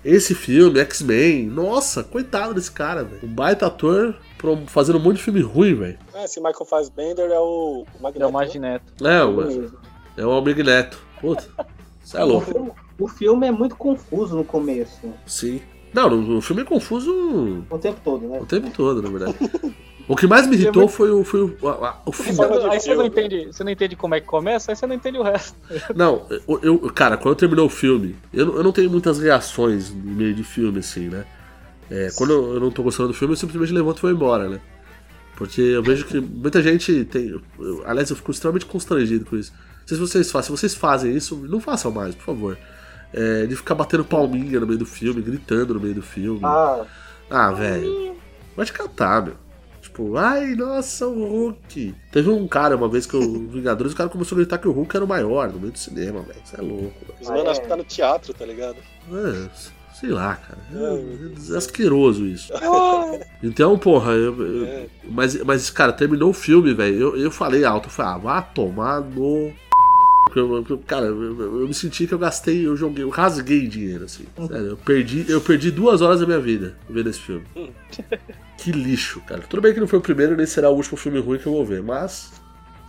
[0.06, 3.22] Esse filme, X-Men, nossa, coitado desse cara, velho.
[3.24, 4.16] Um baita ator
[4.68, 5.98] fazendo um monte de filme ruim, velho.
[6.14, 8.24] Ah, esse Michael Fassbender é o, o Magneto.
[8.24, 8.34] É o né?
[8.34, 9.08] Magineto.
[9.08, 9.72] É, o-.
[10.18, 10.98] é o Almig Neto.
[11.22, 11.44] Puta,
[12.04, 12.52] você é O louco.
[12.52, 15.14] filme, o filme é muito confuso no começo.
[15.26, 15.62] Sim.
[15.94, 18.40] Não, o filme é confuso O tempo todo, né?
[18.42, 19.36] o tempo todo, na verdade.
[20.08, 22.12] O que mais me irritou foi o, foi o, a- a- o.
[22.12, 24.76] Forma você, de aí você não entende, você não entende como é que começa, aí
[24.76, 25.56] você não entende o resto.
[25.96, 29.92] Não, eu, eu- cara, quando terminou o filme, eu, não- eu não tenho muitas reações
[29.94, 31.26] no meio de filme, assim, né?
[31.90, 34.50] É, quando eu, eu não tô gostando do filme, eu simplesmente levanto e vou embora,
[34.50, 34.60] né?
[35.38, 37.28] Porque eu vejo que muita gente tem.
[37.30, 39.54] eu- aliás, eu fico extremamente constrangido com isso.
[39.84, 40.46] Não sei se vocês fazem.
[40.48, 42.58] Se vocês fazem isso, não façam mais, por favor.
[43.14, 46.40] É, de ficar batendo palminha no meio do filme, gritando no meio do filme.
[46.44, 46.84] Ah,
[47.30, 48.16] Ah, velho.
[48.56, 49.36] Vai te catar, meu.
[49.82, 51.94] Tipo, ai, nossa, o Hulk.
[52.12, 54.72] Teve um cara uma vez que o Vingadores, o cara começou a gritar que o
[54.72, 56.40] Hulk era o maior no meio do cinema, velho.
[56.44, 57.16] Isso é louco, velho.
[57.22, 58.78] Os mano, acho que tá no teatro, tá ligado?
[59.12, 59.50] É,
[60.00, 60.60] sei lá, cara.
[60.72, 61.52] Deus.
[61.52, 62.52] É asqueroso isso.
[63.44, 64.86] Então, porra, eu, eu- É.
[65.10, 66.96] mas, mas, cara, terminou o filme, velho.
[67.00, 69.52] Eu, eu falei alto, eu falei, ah, vá tomar no.
[70.36, 73.68] Eu- eu- Cara, eu, eu- eu me senti que eu gastei, eu joguei, eu rasguei
[73.68, 74.26] dinheiro, assim.
[74.36, 77.46] Sério, eu perdi, eu perdi duas horas da minha vida vendo esse filme.
[78.58, 79.42] Que lixo, cara.
[79.42, 81.52] Tudo bem que não foi o primeiro nem será o último filme ruim que eu
[81.52, 82.32] vou ver, mas.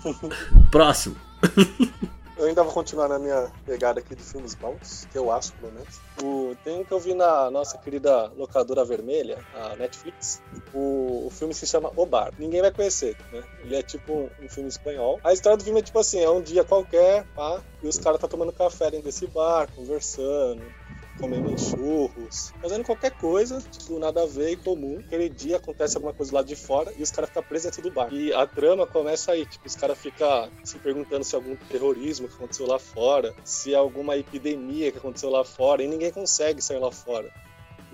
[0.70, 1.16] Próximo.
[2.36, 5.72] Eu ainda vou continuar na minha pegada aqui de filmes bons, que eu acho, pelo
[5.72, 6.00] menos.
[6.20, 10.42] O, tem um que eu vi na nossa querida locadora vermelha, a Netflix.
[10.72, 12.32] O, o filme se chama O Bar.
[12.36, 13.44] Ninguém vai conhecer, né?
[13.62, 15.20] Ele é tipo um, um filme espanhol.
[15.22, 18.20] A história do filme é tipo assim, é um dia qualquer, pá, e os caras
[18.20, 20.72] tá tomando café dentro desse bar, conversando,
[21.18, 24.98] comendo churros, fazendo qualquer coisa, tipo, nada a ver e comum.
[24.98, 27.90] Aquele dia acontece alguma coisa lá de fora e os caras ficam presos dentro do
[27.90, 28.12] bar.
[28.12, 32.34] E a trama começa aí, tipo, os caras ficam se perguntando se algum terrorismo que
[32.34, 36.90] aconteceu lá fora, se alguma epidemia que aconteceu lá fora, e ninguém consegue sair lá
[36.90, 37.30] fora.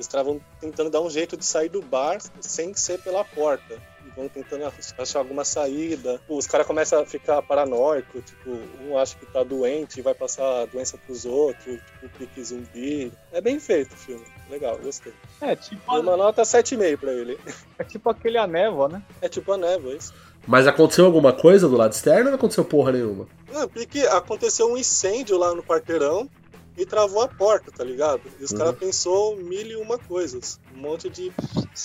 [0.09, 3.90] Caras vão tentando dar um jeito de sair do bar sem ser pela porta.
[4.25, 6.21] E vão tentando ach- achar alguma saída.
[6.29, 8.51] Os caras começam a ficar paranoico, tipo,
[8.85, 13.13] um acha que tá doente e vai passar a doença pros outros, tipo, pique zumbi.
[13.33, 14.25] É bem feito o filme.
[14.51, 15.13] Legal, gostei.
[15.41, 17.39] É tipo, uma nota 7,5 pra ele.
[17.79, 19.03] é tipo aquele a névoa, né?
[19.23, 20.13] É tipo a névoa, isso.
[20.47, 23.27] Mas aconteceu alguma coisa do lado externo ou não aconteceu porra nenhuma?
[23.53, 26.29] Não, porque aconteceu um incêndio lá no quarteirão
[26.77, 28.23] e travou a porta, tá ligado?
[28.41, 28.59] E os Uhum.
[28.59, 30.59] caras pensou mil e uma coisas.
[30.81, 31.31] Um monte de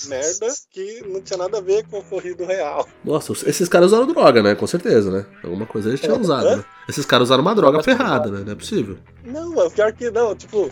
[0.08, 2.88] merda que não tinha nada a ver com o ocorrido real.
[3.04, 4.54] Nossa, esses caras usaram droga, né?
[4.54, 5.26] Com certeza, né?
[5.44, 6.64] Alguma coisa eles tinham usado, né?
[6.88, 8.42] Esses caras usaram uma droga ferrada, né?
[8.44, 8.96] Não é possível.
[9.22, 10.70] Não, mano, pior que não, tipo,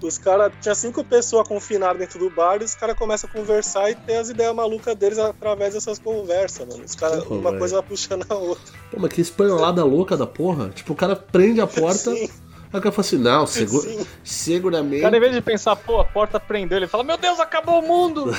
[0.00, 0.52] os caras.
[0.60, 4.16] Tinha cinco pessoas confinadas dentro do bar e os caras começam a conversar e ter
[4.16, 6.84] as ideias malucas deles através dessas conversas, mano.
[6.84, 7.58] Os caras, uma velho.
[7.58, 8.72] coisa vai puxando a outra.
[8.90, 10.68] Pô, mas que espanholada louca da porra.
[10.70, 12.28] Tipo, o cara prende a porta, Sim,
[12.74, 14.00] aí o cara fala assim, não, segura, sim.
[14.00, 15.02] O seguramente.
[15.02, 17.86] cara, em vez de pensar, pô, a porta prendeu, ele fala, meu Deus, acabou o
[17.86, 18.26] mundo!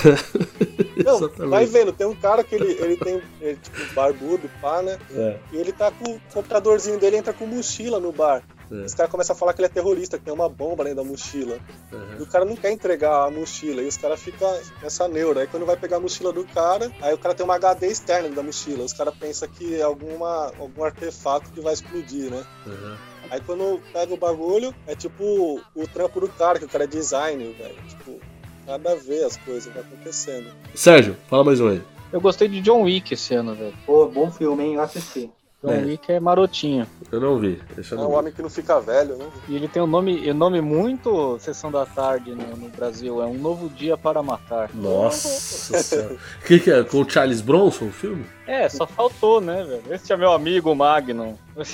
[1.03, 4.97] Não, vai vendo, tem um cara que ele, ele tem, ele, tipo, barbudo, pá, né?
[5.13, 8.41] É, E ele tá com o computadorzinho dele, entra com mochila no bar.
[8.71, 11.03] é, Os caras começam a falar que ele é terrorista, que tem uma bomba dentro
[11.03, 11.59] da mochila.
[11.91, 12.23] E é.
[12.23, 14.49] o cara não quer entregar a mochila, e os caras ficam
[14.81, 15.41] nessa neura.
[15.41, 18.29] Aí quando vai pegar a mochila do cara, aí o cara tem uma HD externa
[18.29, 18.85] da mochila.
[18.85, 22.43] Os caras pensam que é alguma, algum artefato que vai explodir, né?
[22.65, 22.95] Uhum.
[23.29, 26.88] Aí quando pega o bagulho, é tipo o trampo do cara, que o cara é
[26.88, 27.75] designer, velho.
[27.89, 28.19] Tipo,
[28.67, 30.47] nada a ver as coisas que acontecendo.
[30.73, 31.81] Sérgio, fala mais um aí.
[32.11, 33.73] Eu gostei de John Wick esse ano, velho.
[33.85, 34.73] Pô, bom filme, hein?
[34.75, 35.29] Eu assisti.
[35.63, 35.77] John É.
[35.83, 36.85] Wick é marotinho.
[37.11, 37.59] Eu não vi.
[37.75, 38.17] Deixa eu É não um ver.
[38.19, 39.25] homem que não fica velho, né?
[39.49, 43.21] E ele tem um nome, um nome muito Sessão da Tarde no, no Brasil.
[43.21, 44.69] É Um Novo Dia para Matar.
[44.75, 46.13] Nossa senhora.
[46.41, 46.83] O que, que é?
[46.83, 48.25] Com o Charles Bronson o filme?
[48.45, 49.83] É, só faltou, né, velho?
[49.93, 51.35] Esse é meu amigo, o Magnum.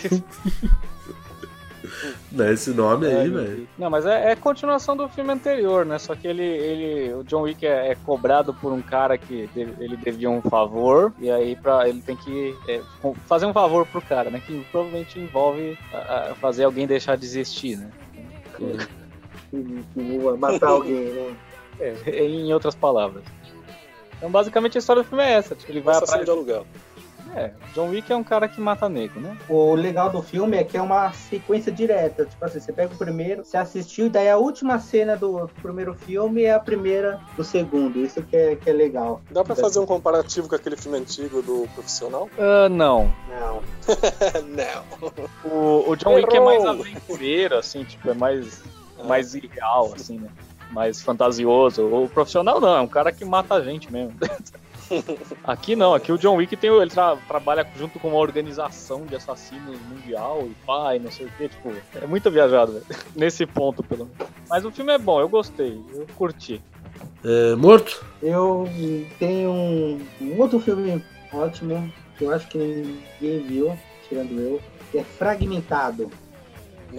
[2.32, 3.68] Não, esse nome aí, É, velho.
[3.78, 5.98] Não, mas é, é continuação do filme anterior, né?
[6.00, 9.84] Só que ele, ele o John Wick é, é cobrado por um cara que deve-
[9.84, 12.82] ele devia um favor e aí para ele tem que é,
[13.28, 14.42] fazer um favor pro cara, né?
[14.46, 17.90] Que provavelmente envolve a- a fazer alguém deixar de existir, né?
[20.38, 21.36] Matar alguém, né?
[21.80, 23.24] É, em outras palavras.
[24.18, 25.56] Então, basicamente a história do filme é essa.
[25.56, 26.26] Tipo, ele vai Assassino atrás.
[26.26, 26.68] de aluguel.
[27.36, 29.38] É, John Wick é um cara que mata nego, né?
[29.48, 32.26] O legal do filme é que é uma sequência direta.
[32.26, 35.94] Tipo assim, você pega o primeiro, você assistiu, e daí a última cena do primeiro
[35.94, 38.00] filme é a primeira do segundo.
[38.00, 39.22] Isso que é, que é legal.
[39.32, 42.30] Dá pra fazer um comparativo com aquele filme antigo do profissional?
[42.38, 43.14] Ah, não.
[43.30, 43.62] Não.
[44.48, 45.12] não.
[45.50, 46.46] O, o John Wick é Errou.
[46.46, 48.62] mais aventureiro, assim, tipo, é mais,
[49.06, 50.30] mais irreal, assim, né?
[50.72, 51.86] Mais fantasioso.
[51.86, 54.14] O profissional não, é um cara que mata a gente mesmo.
[55.44, 59.16] aqui não, aqui o John Wick tem, ele tra- trabalha junto com uma organização de
[59.16, 62.86] assassinos mundial e pai, não sei o que, tipo, é muito viajado, velho.
[63.16, 64.34] Nesse ponto, pelo menos.
[64.50, 66.62] Mas o filme é bom, eu gostei, eu curti.
[67.24, 68.04] É, morto?
[68.22, 68.68] Eu
[69.20, 73.78] tenho um, um outro filme ótimo, que eu acho que ninguém viu,
[74.08, 76.12] tirando eu, que é Fragmentado.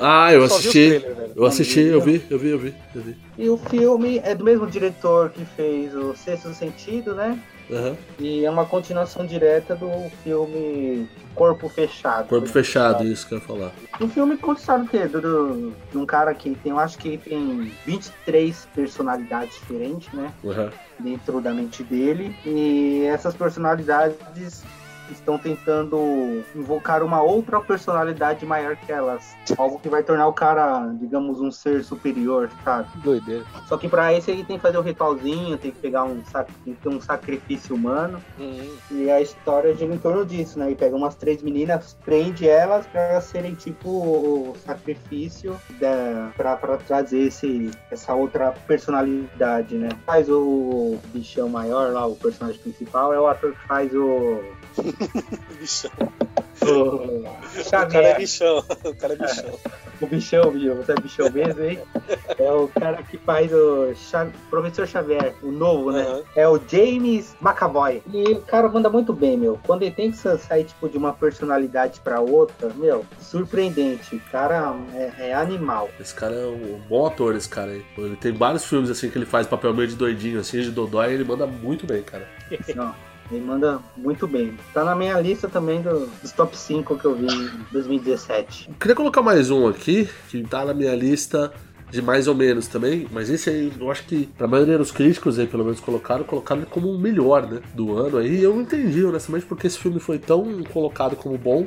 [0.01, 0.89] Ah, eu assisti.
[1.01, 1.33] trailer, velho.
[1.37, 3.17] Eu assisti, eu vi, eu vi, eu vi, eu vi.
[3.37, 7.39] E o filme é do mesmo diretor que fez o Sexto Sentido, né?
[7.73, 7.97] Aham.
[8.19, 9.89] E é uma continuação direta do
[10.23, 12.29] filme Corpo Fechado.
[12.29, 13.73] Corpo fechado, isso que eu ia falar.
[14.01, 15.07] O filme história do quê?
[15.07, 20.33] Do, do- de um cara que tem, eu acho que tem 23 personalidades diferentes, né?
[20.45, 20.71] Aham.
[20.99, 22.37] Dentro da mente dele.
[22.45, 24.63] E essas personalidades
[25.13, 29.35] estão tentando invocar uma outra personalidade maior que elas.
[29.57, 32.89] Algo que vai tornar o cara, digamos, um ser superior, sabe?
[33.03, 33.45] Doideira.
[33.69, 36.23] Só que pra isso ele tem que fazer o ritualzinho, tem que pegar um,
[36.65, 38.21] tem que ter um sacrifício humano.
[38.39, 38.77] Uhum.
[38.91, 40.71] E a história gira em torno disso, né?
[40.71, 46.57] E pega umas três meninas, prende elas pra elas serem tipo o sacrifício da, pra,
[46.57, 49.89] pra trazer esse, essa outra personalidade, né?
[50.05, 54.41] Faz o bichão maior lá, o personagem principal, é o ator que faz o.
[55.61, 55.91] Bichão.
[56.63, 58.59] O, O cara é bichão.
[58.85, 59.59] O cara é bichão.
[60.01, 60.77] o bichão, viu?
[60.77, 61.79] Você é bichão mesmo, hein?
[62.39, 66.03] É o cara que faz o Xa- Professor Xavier, o novo, né?
[66.03, 66.23] Aham.
[66.37, 68.03] É o James McAvoy.
[68.13, 69.59] E o cara manda muito bem, meu.
[69.67, 74.15] Quando ele tem que sa- sair, tipo, de uma personalidade pra outra, meu, surpreendente.
[74.17, 75.91] O cara é, é animal.
[75.99, 77.85] Esse cara é um bom ator, esse cara aí.
[77.99, 81.11] Ele tem vários filmes assim que ele faz papel meio de doidinho, assim, de dodói,
[81.11, 82.29] e ele manda muito bem, cara.
[82.79, 82.93] Ó,
[83.33, 84.57] ele manda muito bem.
[84.75, 88.69] Tá na minha lista também do- dos top 5 que eu vi em 2017.
[88.69, 91.53] Eu queria colocar mais um aqui, que tá na minha lista
[91.91, 95.39] de mais ou menos também, mas esse aí eu acho que pra maioria dos críticos
[95.39, 98.39] aí, pelo menos colocaram, colocaram ele como o melhor, né, do ano aí.
[98.39, 101.67] E eu não entendi, honestamente, porque esse filme foi tão colocado como bom,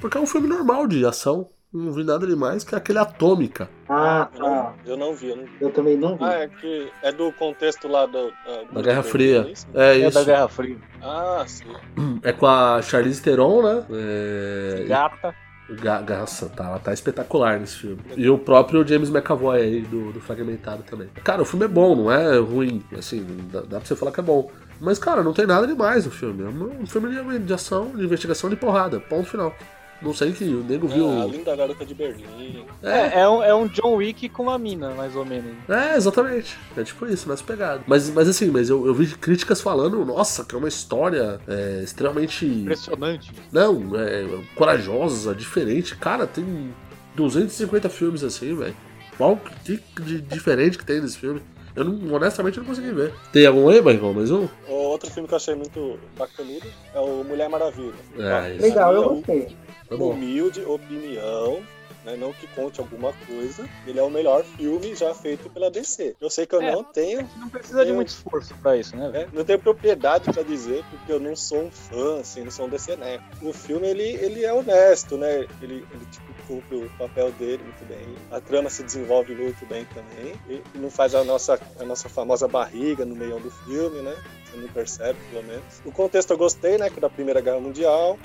[0.00, 3.68] porque é um filme normal de ação, não vi nada demais, que é aquele Atômica.
[3.88, 4.74] Ah, Eu não, tá.
[4.86, 5.50] eu não vi, eu não vi.
[5.60, 6.24] Eu também não vi.
[6.24, 9.48] Ah, é que é do contexto lá do, ah, Da do- Guerra do- Fria.
[9.52, 9.66] isso?
[9.74, 10.18] É É isso.
[10.18, 10.76] da Guerra Fria.
[11.02, 11.64] Ah, sim.
[12.22, 13.84] É com a Charlize Theron, né?
[13.90, 14.84] É...
[14.88, 15.34] Gata.
[15.70, 17.98] Ga- Nossa, tá, ela tá espetacular nesse filme.
[18.16, 21.08] E o próprio James McAvoy aí, do, do Fragmentado também.
[21.22, 24.18] Cara, o filme é bom, não é ruim, assim, dá, dá pra você falar que
[24.18, 24.50] é bom.
[24.80, 26.42] Mas, cara, não tem nada demais no filme.
[26.42, 29.54] É um filme de, de ação, de investigação de porrada, ponto final.
[30.02, 31.10] Não sei que o nego viu.
[31.10, 32.64] Ah, a linda garota de Berlim.
[32.82, 35.52] É, É, é um, é um John Wick com uma mina, mais ou menos.
[35.68, 36.56] é, exatamente.
[36.76, 37.82] É tipo isso, nessa pegada.
[37.86, 41.80] Mas, mas assim, mas eu, eu vi críticas falando, nossa, que é uma história é,
[41.82, 42.46] extremamente.
[42.46, 43.30] Impressionante.
[43.52, 45.96] Não, é corajosa, diferente.
[45.96, 46.72] Cara, tem
[47.14, 48.76] 250 filmes assim, velho.
[49.18, 51.42] Qual que que de diferente que tem nesse filme?
[51.76, 53.12] Eu não, honestamente não consegui ver.
[53.32, 54.12] Tem algum aí, Michael?
[54.12, 54.48] Mais um?
[54.66, 57.94] Outro filme que eu achei muito bacanudo é o Mulher Maravilha.
[58.18, 58.62] É, isso.
[58.62, 59.56] Legal, eu gostei.
[59.90, 60.12] Tá bom.
[60.12, 61.62] humilde opinião,
[62.04, 66.14] né, não que conte alguma coisa, ele é o melhor filme já feito pela DC.
[66.20, 66.72] Eu sei que eu É.
[66.72, 70.32] não tenho Não precisa de Eu- muito esforço pra isso, né, né, não tenho propriedade
[70.32, 73.20] pra dizer, porque eu não sou um fã, assim, não sou um DC né.
[73.42, 75.46] O filme, ele, ele é honesto, né?
[75.60, 78.14] Ele, ele tipo, cumpre o papel dele muito bem.
[78.30, 80.34] A trama se desenvolve muito bem também.
[80.48, 84.14] E e não faz a nossa, a nossa famosa barriga no meio do filme, né?
[84.50, 85.64] Você não percebe, pelo menos.
[85.84, 86.88] O contexto eu gostei, né?
[86.90, 88.18] Que é da Primeira Guerra Mundial.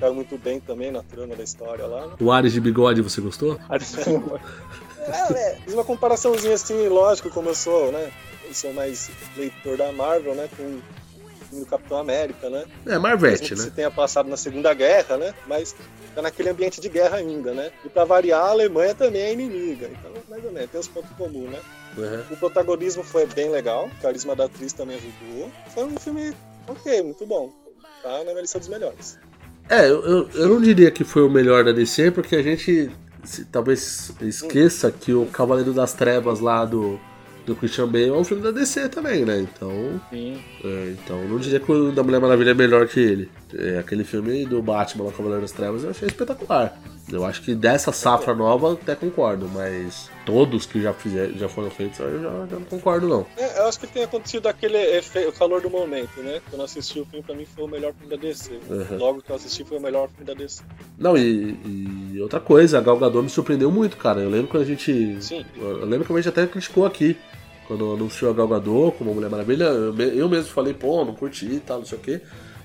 [0.00, 2.14] Caiu muito bem também na trama da história lá, né?
[2.20, 3.58] O Ares de bigode, você gostou?
[5.02, 8.12] É, é, fiz uma comparaçãozinha assim, lógico, como eu sou, né?
[8.54, 10.48] sou mais leitor da Marvel, né?
[10.56, 10.62] Com
[11.56, 12.64] o do Capitão América, né?
[12.86, 13.64] É, Marvete, que né?
[13.64, 15.34] se tenha passado na Segunda Guerra, né?
[15.48, 15.74] Mas
[16.14, 17.72] tá naquele ambiente de guerra ainda, né?
[17.84, 19.88] E pra variar, a Alemanha também é inimiga.
[19.88, 21.60] Então, mais ou menos, tem os pontos comuns, né?
[21.96, 22.34] Uhum.
[22.34, 25.50] O protagonismo foi bem legal, o carisma da atriz também ajudou.
[25.74, 26.32] Foi um filme
[26.68, 27.52] ok, muito bom.
[28.02, 29.18] Tá na minha lista dos melhores.
[29.70, 32.90] É, eu, eu, não diria que foi o melhor da DC, porque a gente
[33.22, 36.98] se- talvez esqueça que o Cavaleiro das Trevas lá do,
[37.46, 39.40] do Christian Bale é um filme da DC também, né?
[39.40, 40.38] Então, Sim.
[40.64, 43.30] é, então não diria que o da Mulher Maravilha é melhor que ele.
[43.54, 46.76] É, aquele filme do Batman, o Cavaleiro das Trevas, eu achei espetacular.
[47.12, 51.70] Eu acho que dessa safra nova até concordo, mas todos que já, fizer, já foram
[51.70, 53.26] feitos eu já, já não concordo, não.
[53.36, 56.40] É, eu acho que tem acontecido aquele efeito, o calor do momento, né?
[56.48, 58.58] Quando eu assisti o filme, pra mim foi o melhor filme da DC.
[58.68, 58.96] Uhum.
[58.98, 60.62] Logo que eu assisti, foi o melhor filme da DC.
[60.98, 64.20] Não, e, e outra coisa, a Gal Gadot me surpreendeu muito, cara.
[64.20, 65.16] Eu lembro quando a gente.
[65.20, 65.44] Sim.
[65.56, 67.16] Eu lembro que a gente até criticou aqui.
[67.66, 71.14] Quando anunciou a Gal Gadot como Mulher Maravilha, eu, me- eu mesmo falei, pô, não
[71.14, 72.20] curti e tal, não sei o quê.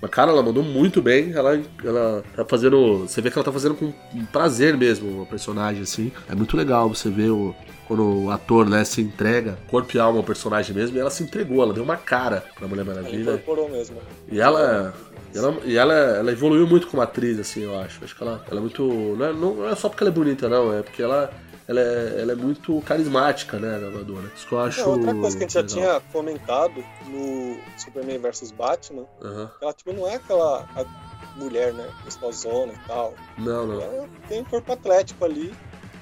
[0.06, 1.34] Mas, cara, ela mandou muito bem.
[1.34, 3.00] Ela, ela tá fazendo.
[3.08, 3.92] Você vê que ela tá fazendo com
[4.32, 6.12] prazer mesmo o personagem, assim.
[6.30, 7.56] É muito legal você ver o.
[7.88, 11.22] Quando o ator, né, se entrega, corpo e alma ao personagem mesmo, e ela se
[11.22, 13.22] entregou, ela deu uma cara pra Mulher Ela Maravilha.
[13.34, 13.98] incorporou mesmo.
[14.32, 14.92] E ela.
[15.34, 18.04] E ela, e ela, ela evoluiu muito como atriz, assim, eu acho.
[18.04, 18.84] Acho que ela, ela é muito.
[18.84, 21.30] Não é, não é só porque ela é bonita, não, é porque ela,
[21.68, 24.30] ela, é, ela é muito carismática, né, a.
[24.36, 24.82] Isso que eu acho.
[24.82, 25.76] Não, outra coisa que a gente já legal.
[25.76, 29.52] tinha comentado no Superman vs Batman, Aham.
[29.62, 30.86] ela tipo não é aquela a
[31.40, 31.90] mulher, né?
[32.04, 33.14] Gostosona e tal.
[33.38, 33.82] Não, não.
[33.82, 35.54] Ela tem um corpo atlético ali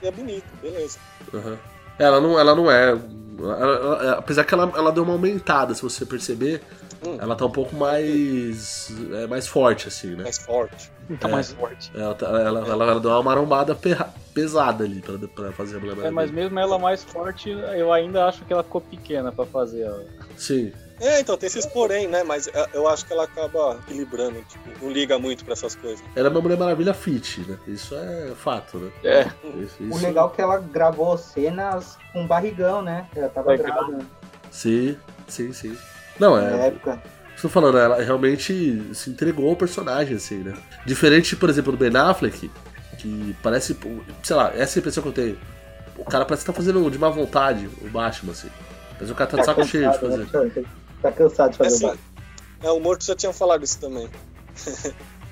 [0.02, 1.00] e é bonito, beleza.
[1.34, 1.58] Aham.
[2.00, 2.90] Ela não, ela não é.
[2.90, 6.62] ela- ela- ela- apesar que ela, ela deu uma aumentada, se você perceber,
[7.06, 7.18] Hum.
[7.20, 8.92] ela tá um pouco mais.
[9.14, 10.24] É, mais forte, assim, né?
[10.24, 10.92] Mais forte.
[11.20, 11.32] Tá É.
[11.32, 11.92] mais forte.
[11.94, 13.78] Ela, tá- ela, ela, ela deu uma marombada
[14.34, 16.12] pesada ali pra, pra fazer a Mulher É, Maravilha.
[16.14, 19.90] mas mesmo ela mais forte, eu ainda acho que ela ficou pequena pra fazer.
[19.90, 20.00] ó.
[20.38, 20.72] Sim.
[21.02, 22.24] É, então tem esses porém, né?
[22.24, 26.02] Mas é, eu acho que ela acaba equilibrando, tipo, não liga muito pra essas coisas.
[26.16, 27.58] Ela é uma Mulher Maravilha fit, né?
[27.68, 28.92] Isso é fato, né?
[29.04, 29.22] É.
[29.60, 33.08] Isso, O isso- legal é que ela gravou cenas com barrigão, né?
[33.16, 34.06] Ela tava grávida
[34.52, 34.96] Sim,
[35.28, 35.76] sim, sim.
[36.20, 36.68] Não, na é.
[36.68, 37.02] época.
[37.36, 40.54] Estou falando, ela realmente se entregou ao personagem, assim, né?
[40.86, 42.50] Diferente, por exemplo, do Ben Affleck,
[42.98, 43.78] que parece.
[44.22, 45.38] Sei lá, essa é a impressão que eu tenho.
[45.98, 48.50] O cara parece que tá fazendo de má vontade o Batman, assim.
[49.00, 50.18] Mas o cara tá de saco cheio de fazer.
[50.18, 50.66] né?
[51.02, 52.00] Tá cansado de É fazer o assim,
[52.64, 54.08] é, o Morto já tinha falado isso também.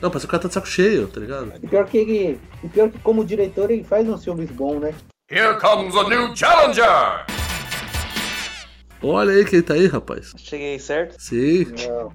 [0.01, 1.53] Não, parece que o cara tá de saco cheio, tá ligado?
[1.63, 4.93] O pior que ele, o pior que como diretor ele faz uns filmes bons, né?
[5.29, 7.25] Here comes a new challenger!
[9.04, 10.34] Olha aí quem tá aí, rapaz.
[10.38, 11.16] Cheguei certo?
[11.18, 11.66] Sim.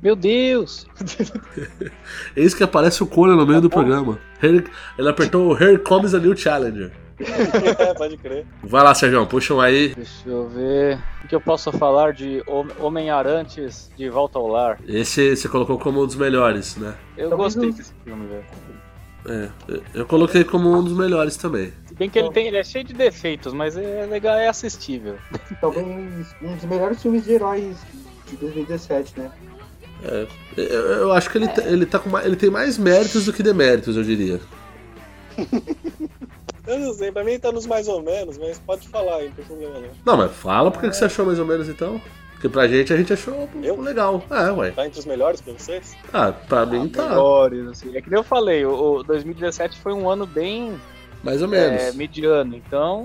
[0.02, 0.86] Meu Deus!
[2.36, 4.18] Eis que aparece o Conan no meio do programa.
[4.42, 4.64] Here-
[4.98, 6.92] Ele apertou o Here Comes a New Challenger.
[7.18, 8.46] é, pode crer.
[8.62, 9.94] Vai lá, Sérgio, puxa um aí.
[9.94, 10.98] Deixa eu ver.
[11.24, 14.78] O que eu posso falar de Hom- Homem-Arantes de Volta ao Lar?
[14.86, 16.94] Esse você colocou como um dos melhores, né?
[17.16, 18.44] Eu Talvez gostei desse filme, velho.
[19.28, 19.48] É,
[19.94, 21.72] eu- coloquei como um dos melhores também.
[21.86, 25.16] Se bem que ele, tem, ele é cheio de defeitos, mas é legal, é assistível.
[25.60, 25.86] Talvez
[26.42, 27.76] um dos melhores filmes de heróis
[28.28, 29.30] de 2017, né?
[30.04, 33.24] É, eu, eu acho que ele, tá- ele, tá com mais- ele tem mais méritos
[33.24, 34.40] do que deméritos, eu diria.
[36.66, 39.34] Eu não sei, pra mim tá nos mais ou menos, mas pode falar aí, não
[39.36, 39.88] tem problema não.
[40.04, 42.00] Não, mas fala por que que você achou mais ou menos então.
[42.36, 43.80] Porque pra gente a gente achou Eu?
[43.80, 44.22] legal.
[44.30, 44.70] É, ué.
[44.70, 45.96] Tá entre os melhores pra vocês?
[46.12, 47.08] Ah, pra mim tá.
[47.08, 47.96] Melhores, assim.
[47.96, 50.78] É que nem eu falei, o, o 2017 foi um ano bem
[51.22, 51.80] Mais ou menos.
[51.82, 52.54] é, mediano.
[52.54, 53.04] Então,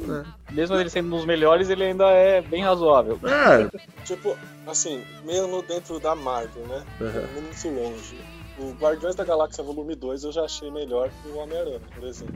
[0.50, 0.54] É.
[0.54, 3.18] mesmo ele sendo um dos melhores, ele ainda é bem razoável.
[3.24, 3.70] É,
[4.04, 6.84] Tipo, assim, mesmo dentro da Marvel, né?
[7.00, 8.16] Indo Muito longe.
[8.62, 12.36] O Guardiões da Galáxia Volume 2 eu já achei melhor que o Homem-Aranha, por exemplo.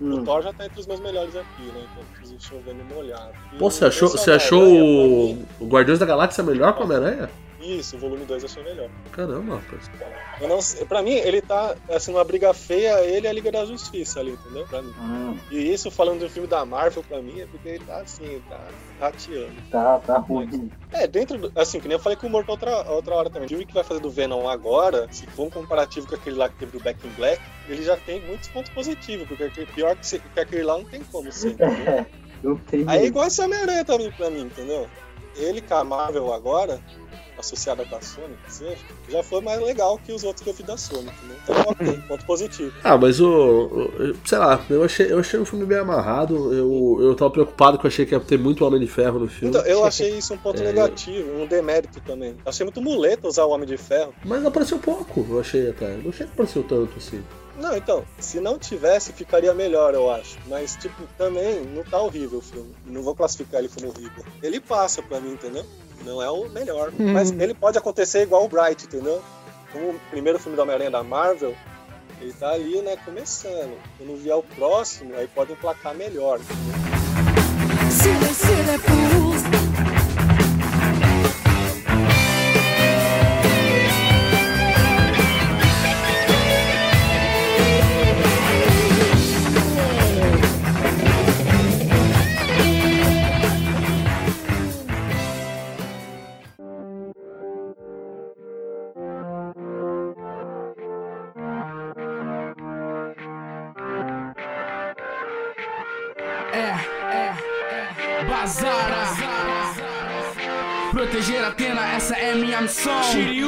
[0.00, 0.24] O Hum.
[0.24, 1.86] Thor já tá entre os meus melhores aqui, né?
[1.92, 3.32] Então preciso chovendo molhado.
[3.58, 7.30] Pô, você achou, você achou o, o Guardiões da Galáxia melhor que o Homem-Aranha?
[7.64, 8.90] Isso, o volume 2 eu achei melhor.
[9.10, 9.90] Caramba, rapaz.
[10.40, 13.64] Eu não, pra mim, ele tá, assim, numa briga feia, ele e a Liga da
[13.64, 14.66] Justiça ali, entendeu?
[14.66, 14.92] Pra mim.
[15.00, 18.42] Hum, E isso, falando do filme da Marvel, pra mim, é porque ele tá assim,
[18.48, 18.60] tá
[19.00, 19.52] rateando.
[19.70, 20.70] tá, tá ruim.
[20.92, 23.46] É, dentro do, Assim, que nem eu falei com o Morto outra, outra hora também.
[23.46, 26.48] O filme que vai fazer do Venom agora, se for um comparativo com aquele lá
[26.48, 29.96] que teve do Back in Black, ele já tem muitos pontos positivos, porque aquele- pior
[29.96, 31.86] que, que aquele lá não tem como ser, entendeu?
[31.94, 32.06] É,
[32.42, 34.88] não tem Aí é igual esse Homem-Aranha também pra mim, entendeu?
[35.36, 36.80] Ele com a Marvel agora,
[37.38, 38.76] associada com a Sony, que seja,
[39.08, 41.36] já foi mais legal que os outros que eu fiz da Sony, entendeu?
[41.42, 42.72] Então, ok, ponto positivo.
[42.82, 43.90] Ah, mas o.
[44.24, 46.52] Sei lá, eu achei, eu achei o filme bem amarrado.
[46.52, 49.28] Eu, eu tava preocupado que eu achei que ia ter muito Homem de Ferro no
[49.28, 49.56] filme.
[49.56, 52.36] Então, eu achei isso um ponto É, negativo, um demérito também.
[52.46, 54.14] Achei muito muleta usar o Homem de Ferro.
[54.24, 55.96] Mas apareceu pouco, eu achei até.
[55.96, 57.22] Não achei que apareceu tanto assim.
[57.56, 60.38] Não, então, se não tivesse, ficaria melhor, eu acho.
[60.48, 62.74] Mas, tipo, também não tá horrível o filme.
[62.84, 64.24] Não vou classificar ele como horrível.
[64.42, 65.64] Ele passa pra mim, entendeu?
[66.04, 66.92] Não é o melhor.
[66.98, 69.22] Mas ele pode acontecer igual o Bright, entendeu?
[69.72, 71.54] Como o primeiro filme da Homem-Aranha da Marvel,
[72.20, 73.76] ele tá ali, né, começando.
[73.98, 76.38] Quando vier o próximo, aí pode emplacar melhor.
[78.78, 79.53] entendeu?
[111.14, 113.00] Proteger Atena, essa é minha missão.
[113.04, 113.46] Shiryu,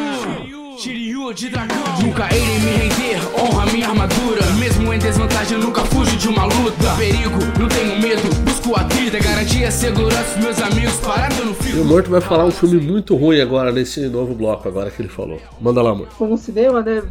[0.78, 1.82] Shiryu de dragão.
[2.00, 4.46] Nunca irei me render, honra minha armadura.
[4.56, 6.94] Mesmo em desvantagem, nunca fujo de uma luta.
[6.96, 9.18] Perigo, não tenho medo, busco a vida.
[9.18, 11.84] Garantia segurança meus amigos, parado não E o.
[11.84, 15.40] Morto vai falar um filme muito ruim agora, nesse novo bloco agora que ele falou.
[15.60, 16.14] Manda lá, Morto.
[16.14, 17.02] Fui no cinema, né?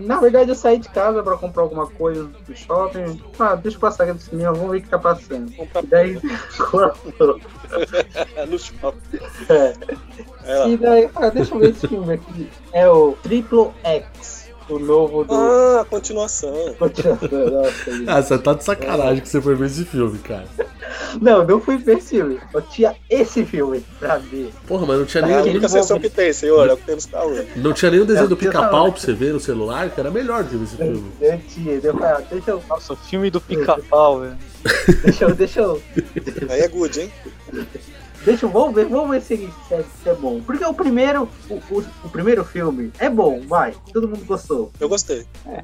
[0.00, 3.20] Na verdade, eu saí de casa pra comprar alguma coisa do shopping.
[3.38, 5.52] Ah, deixa eu passar aqui do cinema, vamos ver o que tá passando.
[5.52, 6.18] E daí.
[8.48, 9.18] no shopping.
[9.48, 9.74] É.
[10.44, 10.68] É.
[10.68, 12.48] E daí, ah, deixa eu ver esse filme aqui.
[12.72, 15.34] É o Triple X, o novo do.
[15.34, 16.74] Ah, continuação.
[16.80, 18.08] Nossa, gente.
[18.08, 20.46] Ah, você tá de sacanagem que você foi ver esse filme, cara.
[21.20, 22.40] Não, não fui ver esse filme.
[22.52, 24.52] Eu tinha esse filme pra ver.
[24.66, 26.68] Porra, mas não tinha É a nem, única sessão que tem, senhor.
[26.68, 27.46] É o que temos pra hoje.
[27.56, 30.10] não tinha nem o desenho É, do pica-pau pra você ver no celular, que era
[30.10, 31.12] melhor do que esse filme.
[31.20, 32.62] Eu tinha, eu falei, deixa eu.
[32.68, 34.36] Nossa, o filme do pica-pau, velho.
[35.04, 35.82] Deixa eu, deixa eu.
[36.48, 37.12] Aí é good, hein?
[38.24, 40.40] Deixa eu, vamos ver, vamos ver se, se é, se é bom.
[40.42, 43.74] Porque o primeiro, o, o, o primeiro filme é bom, vai.
[43.92, 44.70] Todo mundo gostou.
[44.78, 45.26] Eu gostei.
[45.46, 45.62] É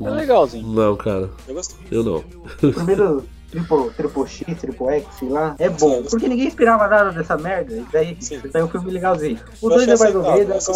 [0.00, 0.66] legalzinho.
[0.66, 1.78] Não, cara, Eu gostei.
[1.90, 2.16] eu não.
[2.16, 6.02] O primeiro Triple, triple X, Triple X, sei lá, é bom.
[6.02, 7.72] Porque ninguém esperava nada dessa merda.
[7.72, 8.40] E daí, Sim.
[8.52, 9.38] é um filme legalzinho.
[9.62, 10.68] O Eu 2 achei é mais ou menos.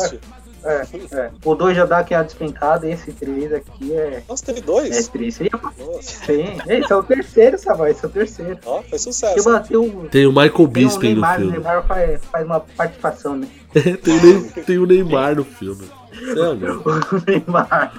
[0.64, 1.30] É, é.
[1.44, 5.08] O 2 já dá aquela despencada, esse 3 aqui é, Nossa, teve é dois?
[5.08, 5.44] triste.
[5.44, 5.50] E,
[5.84, 6.02] Nossa.
[6.26, 8.58] Sim, esse é o terceiro, Savai, esse é o terceiro.
[8.66, 9.44] Ó, foi Porque sucesso.
[9.50, 11.52] bateu Tem o Michael Tem o Bisping no Neymar, o filme.
[11.52, 13.48] Neymar faz, faz uma participação, né?
[14.02, 15.88] tem, o Ney- tem o Neymar no filme.
[16.28, 16.34] É.
[16.34, 17.92] O Neymar.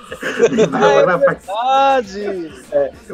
[0.51, 2.01] O Neymar vai participar.
[2.01, 2.53] Verdade!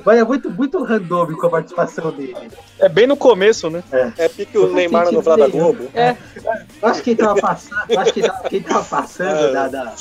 [0.05, 2.49] Mas é muito, muito randômico a participação dele.
[2.79, 3.83] É bem no começo, né?
[4.17, 5.51] É pique o Neymar na sentido novela da.
[5.57, 5.87] Globo.
[5.93, 6.15] É,
[6.81, 7.81] Eu acho que ele tava passando.
[7.89, 8.19] eu acho que
[8.51, 9.93] ele tava, passando da, da-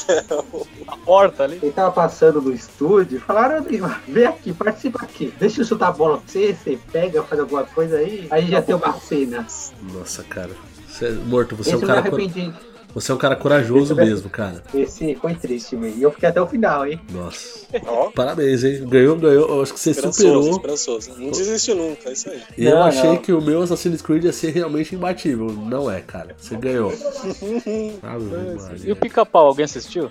[0.88, 1.58] a porta ali.
[1.62, 5.32] Ele tava passando no estúdio, falaram, Neymar, vem aqui, participa aqui.
[5.38, 8.26] Deixa eu chutar a bola pra você, você pega, faz alguma coisa aí.
[8.30, 9.46] Aí já tem uma cena.
[9.92, 10.50] Nossa, cara.
[10.88, 12.08] Você é- Morto, você é Esse um eu me cara.
[12.14, 12.52] arrependi.
[12.94, 14.62] Você é um cara corajoso mesmo, cara.
[14.72, 15.94] Esse foi triste, velho.
[15.96, 17.00] E eu fiquei até o final, hein?
[17.10, 17.66] Nossa.
[18.14, 18.86] Parabéns, hein?
[18.86, 19.48] Ganhou, ganhou.
[19.48, 20.50] Eu acho que você esperançoso, superou.
[20.56, 21.10] esperançoso.
[21.18, 22.40] Não desiste nunca, é isso aí.
[22.56, 23.16] Eu Não, achei não.
[23.16, 25.46] que o meu Assassin's Creed ia ser realmente imbatível.
[25.46, 26.36] Não é, cara.
[26.38, 26.92] Você ganhou.
[28.02, 30.10] Ave E o pica-pau, alguém assistiu?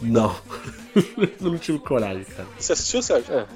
[0.00, 0.34] Não.
[1.40, 2.48] Eu não tive coragem, cara.
[2.58, 3.34] Você assistiu, Sérgio?
[3.34, 3.46] É.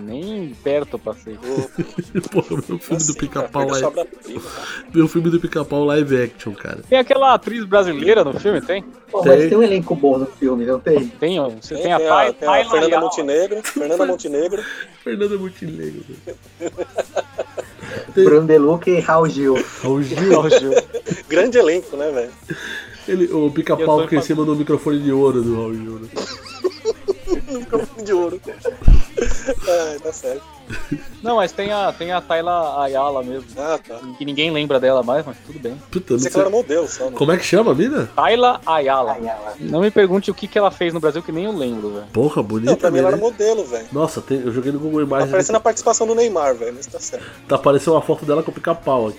[0.00, 1.34] Nem perto eu passei.
[2.30, 4.40] Porra, meu filme do Assim, pica-pau cara, pega live.
[4.40, 4.88] cara.
[4.94, 6.80] Meu filme do pica-pau live action, cara.
[6.88, 8.82] Tem aquela atriz brasileira no filme, tem?
[9.10, 9.32] Pô, Tem.
[9.38, 11.08] mas tem um elenco bom no filme, não tem?
[11.08, 13.04] Tem, ó, você Tem, tem, a, tem a, Thay- tem a Tayla Fernanda Ayala.
[13.06, 13.62] Montenegro.
[13.62, 14.62] Fernanda Montenegro.
[15.02, 16.04] Fernanda Montenegro.
[18.14, 19.54] Bruno Deluca e Raul Gil.
[19.82, 20.32] Raul Gil.
[20.38, 20.72] Ó, Gil.
[21.28, 22.30] Grande elenco, né, velho?
[23.06, 25.98] Ele, o pica-pau que em cima do microfone de ouro do Raul Gil.
[26.00, 26.08] Né?
[27.58, 28.40] Microfone de ouro.
[30.02, 30.42] Tá certo.
[31.22, 33.46] Não, mas tem a, tem a Tayla Ayala mesmo.
[33.56, 33.98] Ah, tá.
[34.18, 35.74] Que ninguém lembra dela mais, mas tudo bem.
[35.90, 36.62] Puta, não Você que ela era sei.
[36.62, 37.12] modelo só, né?
[37.16, 38.06] Como é que chama a mina?
[38.14, 39.12] Tayla Ayala.
[39.14, 39.54] Ayala.
[39.60, 42.04] Não me pergunte o que, que ela fez no Brasil, que nem eu lembro, velho.
[42.12, 43.22] Porra, Não, bonita pra mim ela era né?
[43.22, 43.86] modelo, velho.
[43.92, 45.30] Nossa, tem- eu joguei no Google Tá Imagens.
[45.30, 47.24] parecendo a participação do Neymar, velho, mas tá certo.
[47.48, 49.18] Tá aparecendo uma foto dela com o pica-pau aqui.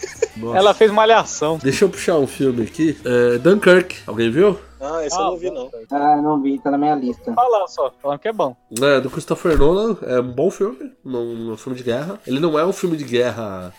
[0.38, 0.58] Nossa.
[0.58, 1.58] Ela fez malhação.
[1.62, 2.96] Deixa eu puxar um filme aqui.
[3.04, 3.96] É, Dunkirk.
[4.06, 4.58] Alguém viu?
[4.80, 5.70] Ah, esse eu não vi, não.
[5.90, 7.32] Ah, não vi, tá na minha lista.
[7.32, 8.56] Fala só, falando que é bom.
[8.80, 9.96] É, do Christopher Nolan.
[10.02, 10.92] É um bom filme.
[11.04, 12.20] Um, um filme de guerra.
[12.26, 13.72] Ele não é um filme de guerra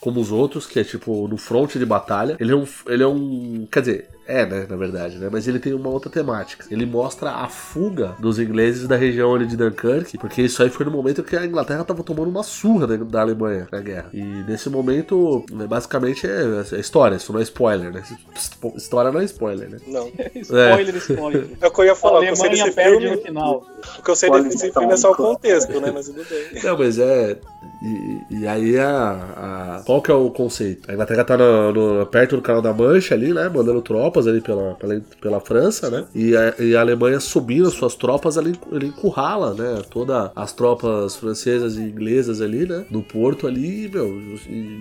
[0.00, 2.36] como os outros, que é tipo no fronte de batalha.
[2.40, 2.66] Ele é um.
[2.86, 3.68] Ele é um.
[3.70, 4.10] Quer dizer.
[4.28, 5.28] É, né, na verdade, né?
[5.32, 6.66] Mas ele tem uma outra temática.
[6.70, 10.84] Ele mostra a fuga dos ingleses da região ali de Dunkirk, porque isso aí foi
[10.84, 14.10] no momento que a Inglaterra tava tomando uma surra da, da Alemanha na guerra.
[14.12, 18.02] E nesse momento, né, basicamente, é, é história, isso não é spoiler, né?
[18.76, 19.78] História não é spoiler, né?
[19.86, 20.08] Não.
[20.36, 21.46] Spoiler, spoiler.
[21.60, 23.16] É o que eu ia A falar, o sei Alemanha desse perde filme.
[23.16, 23.66] no final.
[23.98, 25.90] O que eu sei desse filme é só o contexto, né?
[25.92, 26.62] Mas tudo bem.
[26.62, 27.38] Não, mas é.
[27.82, 30.90] E, e aí a, a- Qual que é o conceito?
[30.90, 33.48] A Inglaterra tá no- no- perto do canal da Mancha ali, né?
[33.48, 33.80] Mandando
[34.18, 36.04] tropas ali pela, pela, pela França, né?
[36.14, 39.82] E a, e a Alemanha subindo as suas tropas, ela, en- ele encurrala, né?
[39.90, 42.84] Todas as tropas francesas e inglesas ali, né?
[42.90, 44.08] No porto ali, meu,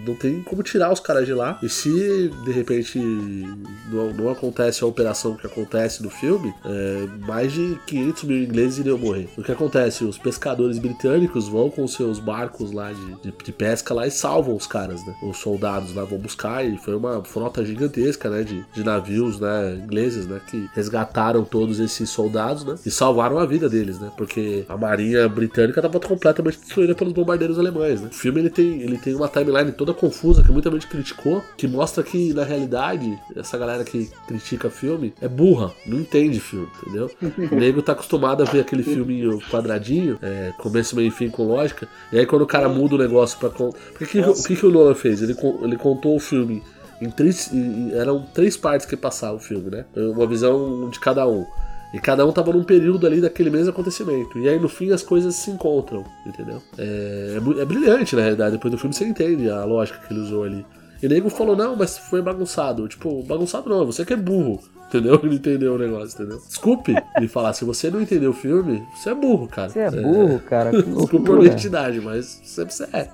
[0.05, 1.59] não tem como tirar os caras de lá.
[1.61, 7.51] E se de repente não, não acontece a operação que acontece no filme, é, mais
[7.51, 9.29] de 500 mil ingleses iriam morrer.
[9.37, 10.03] O que acontece?
[10.03, 14.55] Os pescadores britânicos vão com seus barcos lá de, de, de pesca lá e salvam
[14.55, 15.13] os caras, né?
[15.23, 18.43] Os soldados lá vão buscar e foi uma frota gigantesca, né?
[18.43, 19.79] De, de navios, né?
[19.83, 20.39] Ingleses, né?
[20.47, 22.75] Que resgataram todos esses soldados, né?
[22.85, 24.09] E salvaram a vida deles, né?
[24.17, 28.09] Porque a marinha britânica estava completamente destruída pelos bombardeiros alemães, né?
[28.11, 31.67] O filme ele tem, ele tem uma timeline toda confusa que muita gente criticou, que
[31.67, 37.09] mostra que na realidade essa galera que critica filme é burra, não entende filme, entendeu?
[37.51, 41.47] O nego tá acostumado a ver aquele filminho quadradinho, é, começo, meio e fim com
[41.47, 43.49] lógica, e aí quando o cara muda o negócio pra.
[43.49, 45.21] con- Porque que, o que, que o Nolan fez?
[45.21, 46.61] Ele, ele contou o filme
[47.01, 47.51] em três.
[47.53, 49.85] em- eram três partes que passavam o filme, né?
[49.95, 51.45] Uma visão de cada um.
[51.93, 54.37] E cada um tava num período ali daquele mesmo acontecimento.
[54.39, 56.61] E aí no fim as coisas se encontram, entendeu?
[56.77, 58.51] É, é é brilhante, na realidade.
[58.51, 60.65] Depois do filme você entende a lógica que ele usou ali.
[61.01, 62.87] E nego falou, não, mas foi bagunçado.
[62.87, 64.59] Tipo, bagunçado não, você que é burro.
[64.87, 65.19] Entendeu?
[65.21, 66.41] Ele entendeu o negócio, entendeu?
[66.47, 69.69] Desculpe me falar, se você não entendeu o filme, você é burro, cara.
[69.69, 70.71] Você é burro, cara.
[70.71, 73.09] Que Desculpa a honestidade, mas você, você é.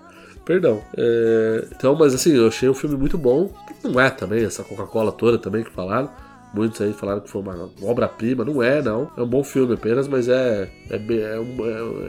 [0.46, 0.82] Perdão.
[0.98, 3.50] É, então, mas assim, eu achei o filme muito bom.
[3.84, 6.10] Não é também, essa Coca-Cola toda também que falaram.
[6.54, 8.46] Muitos aí falaram que foi uma obra-prima.
[8.46, 9.10] Não é, não.
[9.18, 11.58] É um bom filme apenas, mas é, é, bem, é, um-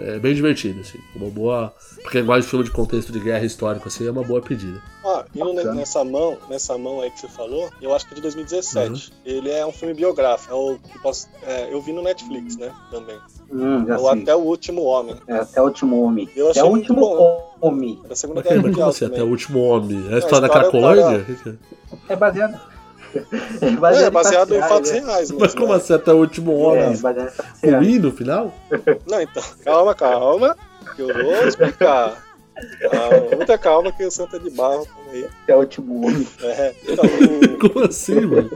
[0.02, 0.98] é- é bem divertido, assim.
[1.16, 1.72] Uma boa.
[2.02, 4.82] Pra quem gosta de filme de contexto de guerra histórico, assim, é uma boa pedida.
[5.06, 5.74] Ah, ne- Bacana.
[5.74, 8.90] nessa mão, nessa mão aí que você falou, eu acho que é de 2017.
[9.10, 9.16] Uhum.
[9.24, 10.52] Ele é um filme biográfico.
[10.52, 12.70] É o que posso- é, eu vi no Netflix, né?
[12.90, 13.16] Também.
[13.50, 14.22] Hum, já Ou sei.
[14.22, 15.16] Até o Último Homem.
[15.26, 16.28] É, até o último homem.
[16.36, 17.54] Eu Até achei o muito último bom.
[17.62, 17.98] homem.
[18.08, 20.06] Da Segunda Mas, Guerra mas como Mundial assim, até o último homem?
[20.08, 21.58] É a a história da história do Cracolândia?
[22.08, 22.73] É baseado.
[23.18, 25.38] É É, baseado, é baseado em fatos fatos reais, mesmo.
[25.40, 25.74] Mas como né?
[25.76, 26.92] assim, até o último homem?
[27.62, 27.82] É.
[27.82, 28.52] I no final?
[29.08, 30.56] Não, então, calma, calma,
[30.96, 32.22] que eu vou explicar.
[32.90, 35.28] Calma, muita calma que o Santa de Barro tá aí.
[35.42, 36.26] Até o último homem.
[36.40, 38.50] É, então, o, Como assim, mano?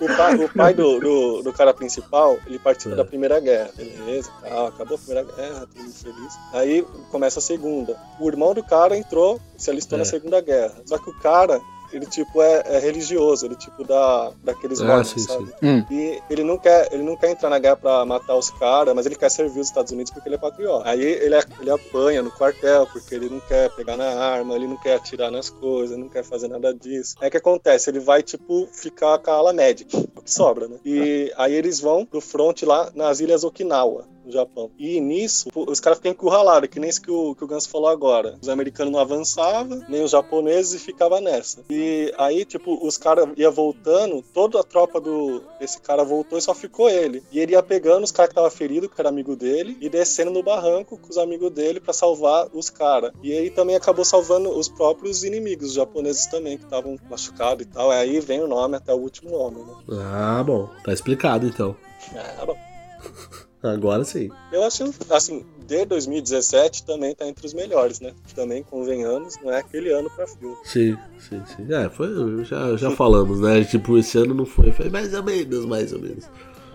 [0.00, 2.96] o pai, o pai do, do, do cara principal, ele participa É.
[2.96, 6.38] da Primeira Guerra, beleza, tal, acabou a Primeira Guerra, todo mundo feliz.
[6.52, 7.96] Aí começa a Segunda.
[8.20, 10.00] O irmão do cara entrou, se alistou É.
[10.00, 10.74] na Segunda Guerra.
[10.84, 11.58] Só que o cara,
[11.92, 15.46] ele tipo é, é religioso, ele tipo dá daqueles Ah, votos, sim, sabe?
[15.46, 15.52] sim.
[15.62, 15.84] Hum.
[15.90, 19.06] E ele não quer, ele não quer entrar na guerra pra matar os caras, mas
[19.06, 20.88] ele quer servir os Estados Unidos porque ele é patriota.
[20.88, 24.76] Aí ele, ele apanha no quartel porque ele não quer pegar na arma, ele não
[24.76, 27.14] quer atirar nas coisas, não quer fazer nada disso.
[27.20, 27.90] Aí o que acontece?
[27.90, 30.76] Ele vai, tipo, ficar com a ala médica, o que sobra, né?
[30.84, 34.70] E aí eles vão pro front lá nas ilhas Okinawa, no Japão.
[34.78, 37.88] E nisso, os caras ficam encurralados, que nem isso que o, que o Ganso falou
[37.88, 38.38] agora.
[38.40, 41.64] Os americanos não avançavam, nem os japoneses, e ficava nessa.
[41.70, 46.42] E aí, tipo, os caras ia voltando, toda a tropa do desse cara voltou e
[46.42, 47.22] só ficou ele.
[47.30, 50.30] E ele ia pegando os caras que estavam feridos, que era amigo dele, e descendo
[50.30, 53.12] no barranco com os amigos dele pra salvar os caras.
[53.22, 57.68] E aí também acabou salvando os próprios inimigos, os japoneses também, que estavam machucados e
[57.68, 57.90] tal.
[57.90, 59.74] Aí vem o nome até o último homem, né?
[60.00, 60.68] Ah, bom.
[60.84, 61.76] Tá explicado, então.
[62.14, 62.56] Ah, bom.
[63.62, 64.28] Agora sim.
[64.50, 68.12] Eu acho, assim, de 2017 também tá entre os melhores, né?
[68.34, 70.56] Também, convenhamos, não é aquele ano pra filme.
[70.64, 71.72] Sim, sim, sim.
[71.72, 73.62] É, foi, já, já falamos, né?
[73.64, 74.72] Tipo, esse ano não foi.
[74.72, 76.24] Foi mais ou menos, mais ou menos.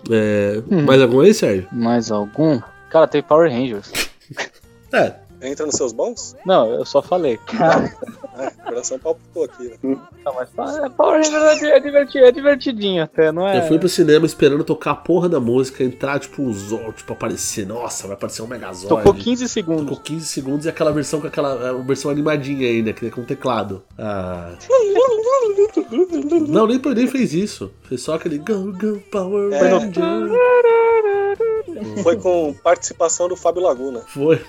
[0.09, 1.67] É, Mais algum aí, Sérgio?
[1.71, 2.61] Mais algum?
[2.89, 3.91] Cara, teve Power Rangers.
[4.93, 6.35] É, Entra nos seus bons?
[6.45, 7.39] Não, eu só falei.
[8.37, 9.97] É, o coração palpitou aqui, né?
[10.23, 13.57] Não, mas é, Power Rangers é divertido, é divertidinho até, não é?
[13.57, 17.13] eu fui pro cinema esperando tocar a porra da música, entrar, tipo, o Zord, tipo,
[17.13, 17.65] aparecer.
[17.65, 18.89] Nossa, vai aparecer um Megazord.
[18.89, 19.85] Tocou 15 segundos.
[19.85, 23.23] Tocou 15 segundos e aquela versão com aquela é, versão animadinha ainda, que é com
[23.23, 23.81] teclado.
[23.97, 24.53] Ah.
[26.47, 27.71] Não, nem, nem fez isso.
[27.89, 29.67] Fez só aquele Go Go Power É.
[29.67, 30.03] Ranger.
[32.03, 34.01] Foi com participação do Fábio Laguna.
[34.07, 34.39] Foi.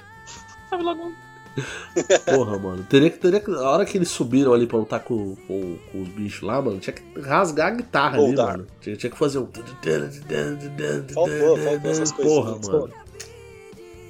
[2.24, 2.84] Porra, mano.
[2.88, 3.50] Teria que, teria que.
[3.50, 6.78] A hora que eles subiram ali pra lutar com, com, com os bichos lá, mano,
[6.78, 8.46] tinha que rasgar a guitarra ali, Voltar.
[8.58, 8.66] mano.
[8.80, 9.48] Tinha, tinha que fazer um.
[11.12, 12.68] Faltou, faltou essas Porra, coisinhas.
[12.68, 12.92] mano.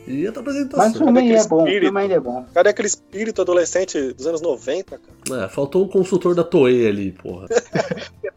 [0.07, 0.93] E a Mas o apresentação.
[1.05, 1.57] filme é bom.
[1.57, 1.83] O espírito.
[1.85, 2.47] filme ainda é bom.
[2.55, 5.45] Cadê aquele espírito adolescente dos anos 90, cara?
[5.45, 7.47] É, faltou um consultor da Toei ali, porra.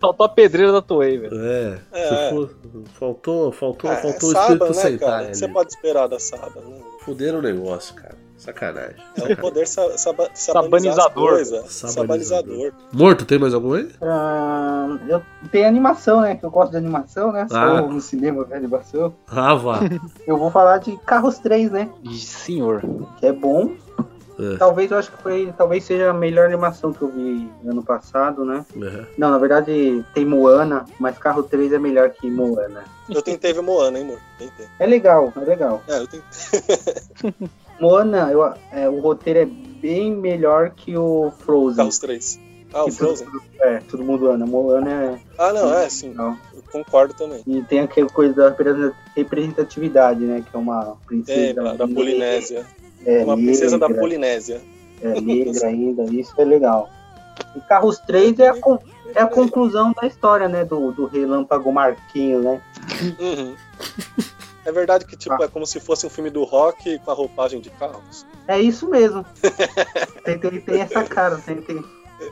[0.01, 1.39] Faltou a pedreira da Toei, velho.
[1.39, 1.79] É.
[1.93, 2.29] É.
[2.31, 2.49] for-
[2.99, 5.31] faltou, faltou, É, faltou o espírito né, sentar cara?
[5.31, 5.53] O você ali.
[5.53, 6.81] pode esperar da Saba, né?
[7.01, 8.15] Fuderam o negócio, cara.
[8.37, 8.95] Sacanagem.
[9.17, 11.45] É o poder sa saba Sabanizador.
[11.67, 12.73] Sabanizador.
[12.91, 13.87] Morto, tem mais algum aí?
[14.01, 15.21] Ah, eu
[15.51, 16.35] tenho animação, né?
[16.35, 17.45] Que eu gosto de animação, né?
[17.51, 17.77] Ah.
[17.77, 19.13] Sou no cinema de animação.
[19.27, 19.79] Ah, vá.
[20.25, 21.89] Eu vou falar de Carros 3, né?
[22.13, 22.81] Senhor.
[23.19, 23.73] Que é bom.
[24.41, 24.57] É.
[24.57, 25.53] Talvez eu acho que foi.
[25.57, 28.65] Talvez seja a melhor animação que eu vi ano passado, né?
[28.81, 29.05] É.
[29.17, 32.83] Não, na verdade tem Moana, mas Carro 3 é melhor que Moana.
[33.09, 34.19] Eu tentei ver Moana, hein, amor?
[34.39, 34.65] Tentei.
[34.79, 35.83] É legal, é legal.
[35.87, 37.33] É, eu tentei.
[37.79, 41.77] Moana, eu- é, o roteiro é bem melhor que o Frozen.
[41.77, 42.39] Carros 3.
[42.73, 43.27] Ah, o Frozen.
[43.27, 44.45] todo- É, todo mundo ama.
[44.45, 46.09] Moana é Ah, não, é, sim.
[46.09, 46.37] legal.
[46.53, 47.41] Eu concordo também.
[47.45, 48.55] E tem aquela coisa da
[49.15, 50.43] representatividade, né?
[50.49, 52.65] Que é uma princesa É, da, da Polinésia.
[53.05, 54.61] É, Uma princesa da negra, Polinésia.
[55.01, 56.89] É, negra ainda, isso é legal.
[57.55, 58.79] E Carros 3 é a, con-
[59.15, 60.63] é a conclusão da história, né?
[60.63, 62.61] Do, do Relâmpago Marquinho, né?
[63.19, 63.55] Uhum.
[64.63, 67.59] É verdade que, tipo, é como se fosse um filme do rock com a roupagem
[67.59, 68.25] de carros.
[68.47, 69.25] É isso mesmo.
[70.23, 71.83] tem, tem, tem essa cara, tem, tem,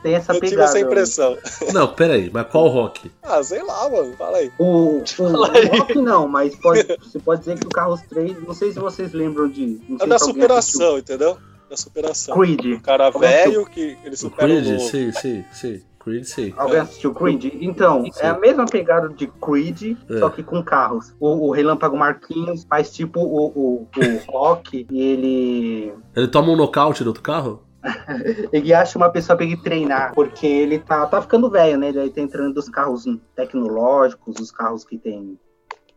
[0.02, 0.68] tem essa Eu tive pegada.
[0.70, 1.36] essa impressão.
[1.72, 3.10] Não, peraí, mas qual rock?
[3.22, 4.14] Ah, sei lá, mano.
[4.16, 4.50] Fala aí.
[4.58, 8.54] O, o, o Rock não, mas pode, você pode dizer que o Carros 3, não
[8.54, 9.80] sei se vocês lembram de.
[9.88, 11.36] Não É da superação, entendeu?
[11.68, 12.34] Da superação.
[12.36, 12.64] Creed.
[12.76, 14.66] O cara Alguém velho que ele O supera o Creed?
[14.72, 14.88] novo.
[14.90, 15.82] Sim, sim, sim.
[16.00, 16.54] Creed, sim.
[16.56, 17.44] Alguém assistiu Creed?
[17.60, 20.18] Então, é a mesma pegada de Creed, É.
[20.18, 21.12] só que com carros.
[21.20, 25.92] O, o Relâmpago Marquinhos faz tipo o, o, o Rock e ele.
[26.16, 27.62] Ele toma um nocaute do outro carro?
[28.52, 31.88] Ele acha uma pessoa pra ele treinar, porque ele tá, tá ficando velho, né?
[31.88, 33.04] Ele tá entrando dos carros
[33.34, 35.38] tecnológicos, os carros que tem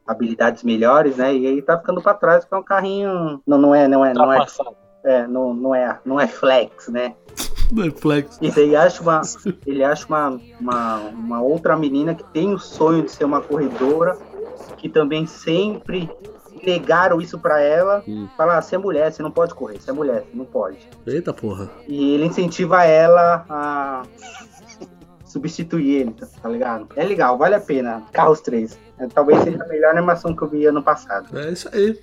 [0.07, 1.35] habilidades melhores, né?
[1.35, 3.41] E aí tá ficando pra trás, que é um carrinho.
[3.45, 4.45] Não, não é, não é, não é,
[5.03, 7.15] é, não, não é, não é flex, né?
[7.97, 8.37] Flex.
[8.41, 9.21] E daí acha uma,
[9.65, 14.17] ele acha uma, uma, uma outra menina que tem o sonho de ser uma corredora,
[14.77, 16.09] que também sempre
[16.65, 18.03] negaram isso pra ela.
[18.07, 18.27] Hum.
[18.37, 20.77] Falar, você é mulher, você não pode correr, você é mulher, você não pode.
[21.05, 21.69] Eita porra.
[21.87, 24.03] E ele incentiva ela a
[25.25, 26.87] substituir ele, tá, tá ligado?
[26.95, 28.03] É legal, vale a pena.
[28.11, 28.77] Carros 3.
[28.99, 31.35] É, talvez seja a melhor animação que eu vi ano passado.
[31.37, 31.99] É isso aí.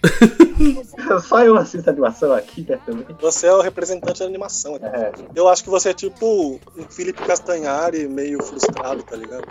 [1.23, 3.07] Só eu assisto animação aqui, né, também.
[3.21, 4.73] Você é o representante da animação.
[4.77, 4.91] né?
[4.93, 5.13] É.
[5.35, 9.47] Eu acho que você é tipo um Felipe Castanhari meio frustrado, tá ligado?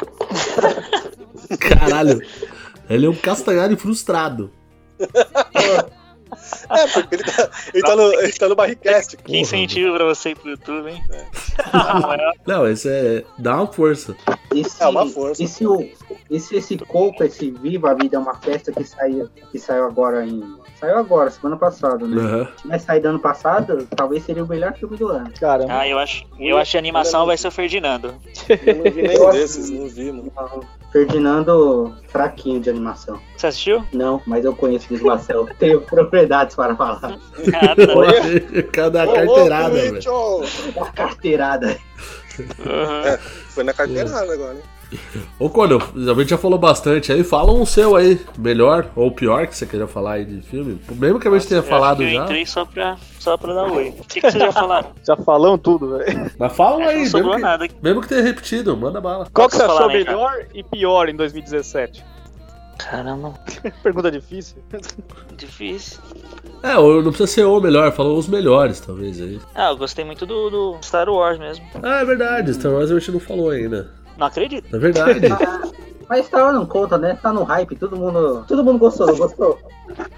[1.59, 2.21] Caralho.
[2.89, 4.51] Ele é um castanhari frustrado.
[6.69, 9.17] É, porque ele tá, ele tá no, ele tá no Barricast.
[9.17, 11.01] Que incentivo pra você ir pro YouTube, hein?
[12.45, 13.23] Não, esse é.
[13.39, 14.15] Dá uma força.
[14.53, 15.41] Esse, É uma força.
[15.43, 15.89] Esse, o-
[16.29, 20.23] esse, esse Coco, esse Viva a Vida é uma festa que saiu, que saiu agora
[20.23, 20.43] em.
[20.79, 22.21] Saiu agora, semana passada, né?
[22.21, 22.47] Aham.
[22.55, 25.31] Se tivesse saído ano passado, talvez seria o melhor filme do ano.
[25.39, 25.73] Caramba.
[25.79, 28.13] Ah, eu acho, eu acho que a animação vai ser o Ferdinando.
[28.47, 30.31] Eu não vi nenhum desses, não vi, mano.
[30.91, 33.21] Ferdinando, fraquinho de animação.
[33.37, 33.85] Você assistiu?
[33.93, 35.47] Não, mas eu conheço o Marcel.
[35.59, 37.19] Tenho propriedades para falar.
[37.53, 38.63] Ah, tá.
[38.71, 40.01] Cada carteirada, velho.
[40.75, 41.77] Uma carteirada.
[42.39, 43.17] Uhum.
[43.49, 44.78] Foi na carteirada agora, hein?
[45.37, 47.23] Ô, Conan, a gente já falou bastante aí.
[47.23, 50.79] Fala um seu aí, melhor ou pior que você queira falar aí de filme.
[50.91, 52.23] Mesmo que a gente tenha Eu falado que eu já.
[52.23, 53.89] entrei só pra, só pra dar oi.
[53.99, 54.89] O que, que vocês já falaram?
[55.05, 56.31] Já falamos tudo, velho.
[56.37, 57.67] Mas fala que aí, não sobrou mesmo que, nada.
[57.81, 59.27] mesmo que tenha repetido, manda bala.
[59.33, 60.03] Qual que você achou falar, cara?
[60.03, 62.03] melhor e pior em 2017?
[62.77, 63.33] Caramba,
[63.83, 64.57] Pergunta difícil.
[65.35, 65.99] difícil.
[66.63, 69.39] É, não precisa ser o melhor, falou os melhores, talvez aí.
[69.53, 71.65] Ah, eu gostei muito do, do Star Wars mesmo.
[71.83, 73.91] Ah, é verdade, Star Wars a gente não falou ainda.
[74.19, 74.75] Não acredito.
[74.75, 75.21] É verdade.
[76.09, 77.17] Mas Star Wars não conta, né?
[77.21, 78.43] Tá no hype, todo mundo.
[78.47, 79.59] Todo mundo gostou, não gostou?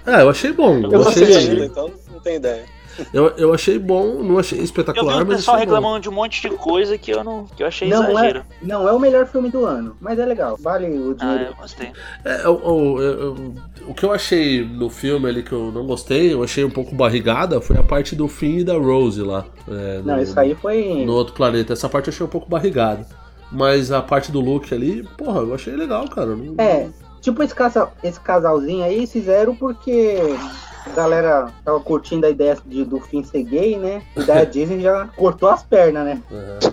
[0.06, 0.76] ah, eu achei bom.
[0.78, 2.64] Eu Eu não achei, ainda, então não tem ideia.
[3.12, 5.74] eu, eu achei bom, não achei Eu vi espetacular, o mas pessoal achei bom.
[5.74, 8.38] reclamando de um monte de coisa que eu não que eu achei Não exagero.
[8.40, 10.56] é, não é o melhor filme do ano, mas é legal.
[10.58, 11.50] Vale o Ah, dinheiro.
[11.52, 11.90] eu gostei.
[12.24, 13.54] É, o, o, eu-
[13.88, 16.94] o que eu achei no filme ali que eu não gostei, eu achei um pouco
[16.94, 19.44] barrigada, foi a parte do Finn e da Rose lá.
[19.68, 21.04] é, não, no- isso aí foi.
[21.04, 21.74] no outro planeta.
[21.74, 23.06] Essa parte eu achei um pouco barrigada.
[23.52, 26.36] Mas a parte do Luke ali, porra, eu achei legal, cara.
[26.58, 26.88] É,
[27.20, 27.54] tipo esse,
[28.02, 30.18] esse casalzinho aí fizeram porque
[30.84, 34.02] a galera tava curtindo a ideia de, do fim ser gay, né?
[34.16, 36.22] E daí a Disney já cortou as pernas, né?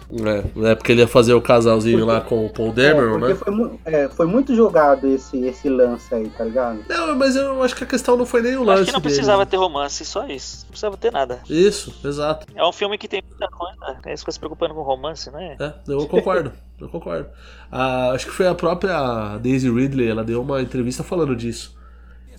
[0.10, 3.34] É, é porque ele ia fazer o casalzinho lá com o Paul É, Dameron, porque
[3.34, 3.36] né?
[3.36, 6.80] foi, é, foi muito jogado esse, esse lance aí, tá ligado?
[6.90, 9.00] Não, mas eu acho que a questão não foi nem o Acho lance que não
[9.00, 9.14] dele.
[9.14, 10.62] precisava ter romance, só isso.
[10.64, 11.40] Não precisava ter nada.
[11.50, 12.48] Isso, exato.
[12.56, 13.98] É um filme que tem muita coisa.
[14.06, 15.56] É isso fica se preocupando com romance, né?
[15.60, 17.28] É, eu concordo, eu concordo.
[17.72, 21.78] Ah, acho que foi a própria Daisy Ridley, ela deu uma entrevista falando disso.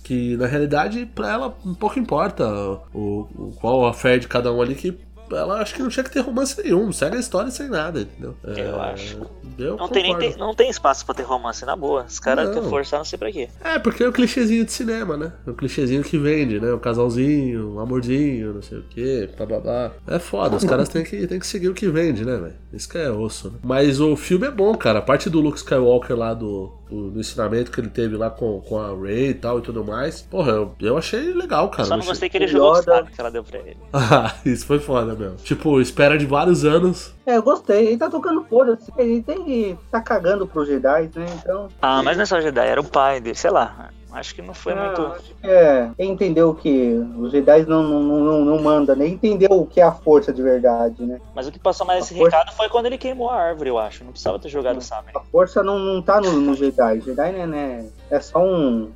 [0.03, 2.47] Que na realidade, pra ela, um pouco importa
[2.93, 4.97] o, o- qual a fé de cada um ali, que
[5.31, 6.91] ela acho que não tinha que ter romance nenhum.
[6.91, 8.35] Segue a história sem nada, entendeu?
[8.43, 9.17] Eu É, acho.
[9.57, 12.03] Eu Não tem, não tem espaço pra ter romance, na boa.
[12.03, 13.47] Os caras querem forçar, não sei pra quê.
[13.63, 15.31] É, porque é o clichêzinho de cinema, né?
[15.47, 16.73] É o clichêzinho que vende, né?
[16.73, 19.91] O casalzinho, o amorzinho, não sei o quê, blá blá blá.
[20.07, 22.55] É foda, os caras têm que, têm que seguir o que vende, né, velho?
[22.73, 23.59] Isso que é osso, né?
[23.63, 24.99] Mas o filme é bom, cara.
[24.99, 28.59] A parte do Luke Skywalker lá do, do, do ensinamento que ele teve lá com,
[28.61, 30.21] com a Rey e tal e tudo mais.
[30.21, 31.85] Porra, eu, eu achei legal, cara.
[31.85, 33.77] Só não achei- gostei que ele jogou o que ela deu pra ele.
[33.93, 35.37] Ah, isso foi foda mesmo.
[35.37, 37.13] Tipo, espera de vários anos.
[37.25, 37.87] É, eu gostei.
[37.87, 38.91] Ele tá tocando foda-se.
[38.97, 41.25] Ele tem que tá cagando pros Jedi, né?
[41.41, 41.69] Então.
[41.81, 43.89] Ah, mas não é só Jedi, era o pai dele, sei lá.
[44.11, 45.01] Acho que não foi ah, muito.
[45.07, 49.65] acho que É, entendeu que os Jedi não, não, não, não, manda, nem entendeu o
[49.65, 51.19] que é a força de verdade, né?
[51.33, 53.69] Mas o que passou mais esse A força- recado foi quando ele queimou a árvore,
[53.69, 54.03] eu acho.
[54.03, 55.11] Não precisava ter jogado o sabre.
[55.15, 56.99] A força não, não tá no, no Jedi.
[57.01, 58.91] Jedi né, né, é só um.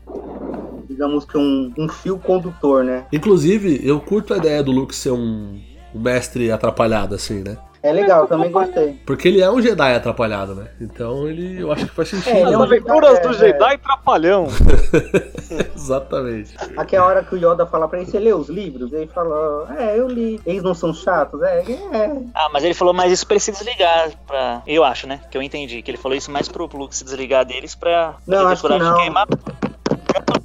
[0.88, 3.06] Digamos que um, um fio condutor, né?
[3.12, 5.60] Inclusive, eu curto a ideia do Luke ser um,
[5.94, 7.58] um mestre atrapalhado, assim, né?
[7.86, 9.00] É legal, eu também gostei.
[9.06, 10.68] Porque ele é um Jedi atrapalhado, né?
[10.82, 12.36] Então ele, eu acho que faz sentido.
[12.36, 14.48] É, As é um aventuras Jedi, do é, Jedi Trapalhão.
[15.76, 16.56] Exatamente.
[16.78, 18.92] Aqui é a hora que o Yoda fala pra ele, você lê os livros?
[18.94, 20.42] Ele fala, é, eu li.
[20.46, 21.42] Eles não são chatos?
[21.44, 22.12] É, é.
[22.34, 24.10] Ah, mas ele falou mais isso pra ele se desligar.
[24.26, 24.62] Pra...
[24.66, 25.22] Eu acho, né?
[25.30, 25.82] Que eu entendi.
[25.82, 28.88] Que ele falou isso mais pro Luke se desligar deles pra Não, acho que coragem
[28.88, 28.96] não.
[28.96, 29.28] de queimar.
[29.28, 30.45] Porque a- Os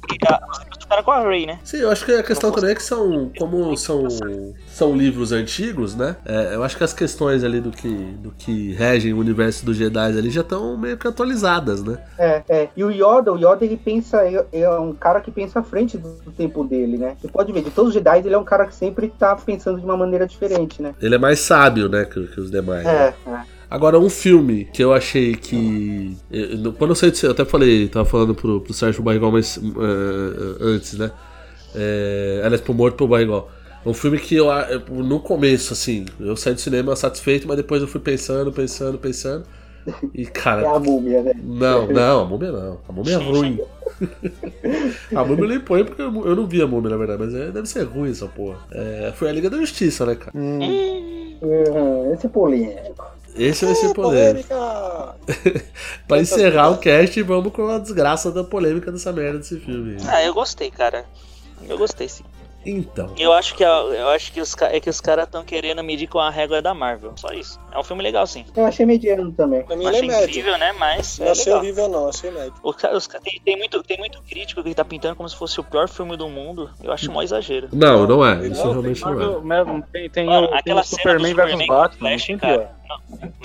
[1.03, 1.59] com a Ray, né?
[1.63, 4.07] Sim, eu acho que a questão também é que são, como são,
[4.67, 6.15] são livros antigos, né?
[6.25, 9.77] É, eu acho que as questões ali do que, do que regem o universo dos
[9.77, 11.97] Jedi ali já estão meio que atualizadas, né?
[12.17, 12.69] É, é.
[12.75, 15.97] E o Yoda, o Yoda, ele pensa, é, é um cara que pensa à frente
[15.97, 17.15] do, do tempo dele, né?
[17.19, 19.79] Você pode ver, de todos os Jedi, ele é um cara que sempre tá pensando
[19.79, 20.93] de uma maneira diferente, né?
[21.01, 22.83] Ele é mais sábio, né, que, que os demais.
[22.83, 23.13] né?
[23.25, 23.60] É, é.
[23.71, 26.17] Agora, um filme que eu achei que.
[26.29, 29.57] eu- quando eu saí de eu até falei, tava falando pro, pro Sérgio Barrigol mas,
[29.57, 31.09] eh, antes, né?
[31.73, 33.49] É, aliás, pro Morto pro Barrigol.
[33.85, 34.47] Um filme que eu,
[34.89, 39.45] no começo, assim, eu saí do cinema satisfeito, mas depois eu fui pensando, pensando, pensando.
[40.13, 40.69] E, É cara.
[40.69, 41.33] a múmia, né?
[41.41, 42.79] Não, não, a múmia não.
[42.87, 43.59] A múmia é ruim.
[45.15, 47.33] a múmia eu nem põe porque eu, eu não vi a múmia, na verdade, mas
[47.33, 48.57] é- deve ser ruim essa porra.
[48.71, 50.31] É, foi a Liga da Justiça, né, cara?
[50.37, 53.03] Uhum, esse é polêmico.
[53.35, 54.47] Esse vai ser É, polêmico.
[54.49, 55.15] polêmica!
[56.07, 59.97] Pra encerrar o cast, vamos com a desgraça da polêmica dessa merda desse filme.
[60.07, 61.05] Ah, eu gostei, cara.
[61.67, 62.23] Eu gostei, sim.
[62.63, 63.11] Então.
[63.17, 66.19] Eu acho que, eu acho que os, é que os caras estão querendo medir com
[66.19, 67.11] a régua da Marvel.
[67.15, 67.59] Só isso.
[67.71, 68.45] É um filme legal, sim.
[68.55, 69.63] Eu achei mediano também.
[69.63, 70.29] Pra mim Não ele é achei médio.
[70.29, 70.71] incrível, né?
[70.73, 71.59] Mas Não é achei legal.
[71.59, 72.53] horrível, não, achei médio.
[72.61, 75.63] Os os tem, tem muito, tem muito crítico que tá pintando como se fosse o
[75.63, 76.69] pior filme do mundo.
[76.83, 77.67] Eu acho mó exagero.
[77.73, 78.45] Não, não é.
[78.47, 79.41] Isso Não, realmente não é.
[79.41, 82.37] Marvel, tem, tem, tem aquela o cena Superman do versus Superman o Batman, Flash, tem
[82.37, 82.75] cara.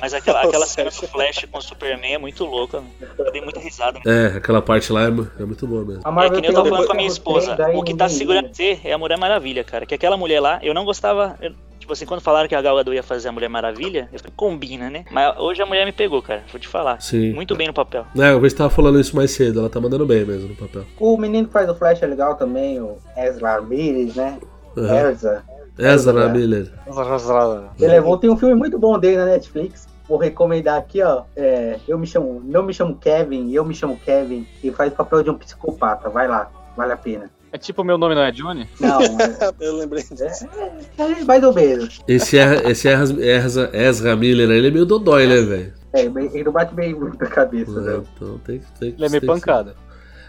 [0.00, 1.46] Mas aquela, aquela cena do Flash.
[1.50, 2.82] Com o Superman é muito louca.
[3.18, 4.00] Eu dei muita risada.
[4.06, 6.02] É, aquela parte lá é, é muito boa mesmo.
[6.04, 7.56] A É que nem eu tava falando com a minha esposa.
[7.74, 9.86] O que tá segurando você é a Mulher Maravilha, cara.
[9.86, 11.36] Que aquela mulher lá, eu não gostava.
[11.40, 14.18] eu- tipo assim, quando falaram que a Gal Gadot ia fazer a Mulher Maravilha, eu
[14.18, 15.04] falei, combina, né?
[15.08, 16.42] Mas hoje a mulher me pegou, cara.
[16.50, 17.00] Vou te falar.
[17.00, 17.32] Sim.
[17.32, 18.04] Muito bem no papel.
[18.18, 20.56] É, eu vejo que tava falando isso mais cedo, ela tá mandando bem mesmo no
[20.56, 20.84] papel.
[20.98, 24.36] O menino que faz o Flash é legal também, o Ezra Ramirez, né?
[24.76, 24.94] Uhum.
[24.94, 25.44] Erza.
[25.78, 26.72] Ezra Miller.
[27.78, 29.86] Ele é bom, tem um filme muito bom dele na Netflix.
[30.08, 31.24] Vou recomendar aqui, ó.
[31.34, 34.96] É, eu me chamo, não me chamo Kevin, eu me chamo Kevin e faz o
[34.96, 36.08] papel de um psicopata.
[36.08, 37.28] Vai lá, vale a pena.
[37.52, 38.68] É tipo, meu nome não é Johnny?
[38.80, 39.06] Não, é,
[39.60, 40.46] Eu lembrei disso.
[40.98, 42.00] é mais ou menos.
[42.06, 45.72] Esse, é, esse Ezra, Ezra, Ezra Miller, ele é meio dodói, né, velho?
[45.92, 48.02] É, ele não bate bem muito na cabeça, É, né?
[48.14, 49.74] então tem, que- tem, que- Ele é meio tem que- pancada.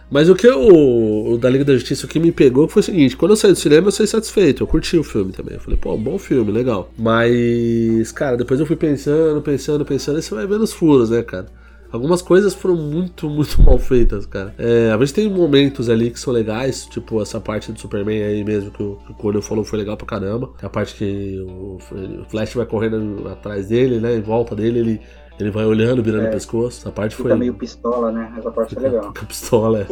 [0.09, 2.83] Mas o que eu, o da Liga da Justiça, o que me pegou foi o
[2.83, 4.63] seguinte: quando eu saí do cinema, eu saí satisfeito.
[4.63, 5.55] Eu curti o filme também.
[5.55, 6.89] Eu falei, pô, bom filme, legal.
[6.97, 11.21] Mas, cara, depois eu fui pensando, pensando, pensando, e você vai vendo os furos, né,
[11.23, 11.47] cara?
[11.91, 14.53] Algumas coisas foram muito, muito mal feitas, cara.
[14.57, 18.43] É, às vezes tem momentos ali que são legais, tipo essa parte do Superman aí
[18.43, 20.51] mesmo que o, que o falou foi legal pra caramba.
[20.61, 25.01] A parte que o, o Flash vai correndo atrás dele, né, em volta dele, ele,
[25.39, 26.29] ele vai olhando, virando É.
[26.29, 26.79] o pescoço.
[26.81, 27.37] Essa parte Fica foi.
[27.37, 28.33] meio pistola, né?
[28.37, 29.11] Essa parte é legal.
[29.27, 29.87] Pistola, é.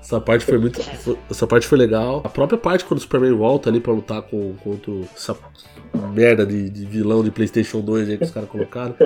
[0.00, 0.82] Essa parte foi muito.
[0.82, 2.22] foi- Essa parte foi legal.
[2.24, 5.36] A própria parte quando o Superman volta ali pra lutar com, contra essa
[6.14, 8.94] merda de, de vilão de PlayStation 2 aí que os caras colocaram.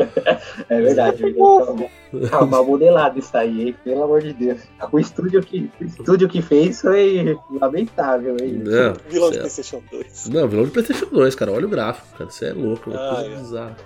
[0.69, 1.23] É verdade.
[1.23, 1.91] verdade.
[2.31, 3.77] Tá mal modelado isso aí, hein?
[3.83, 4.61] Pelo amor de Deus.
[4.93, 8.63] O estúdio que, o estúdio que fez foi lamentável, hein?
[8.65, 10.29] Não, Vilão de PlayStation 2.
[10.29, 11.53] não, vilão de PlayStation 2, cara.
[11.53, 12.31] Olha o gráfico, cara.
[12.31, 13.37] Você é louco, é Ah, coisa é.
[13.37, 13.77] bizarra.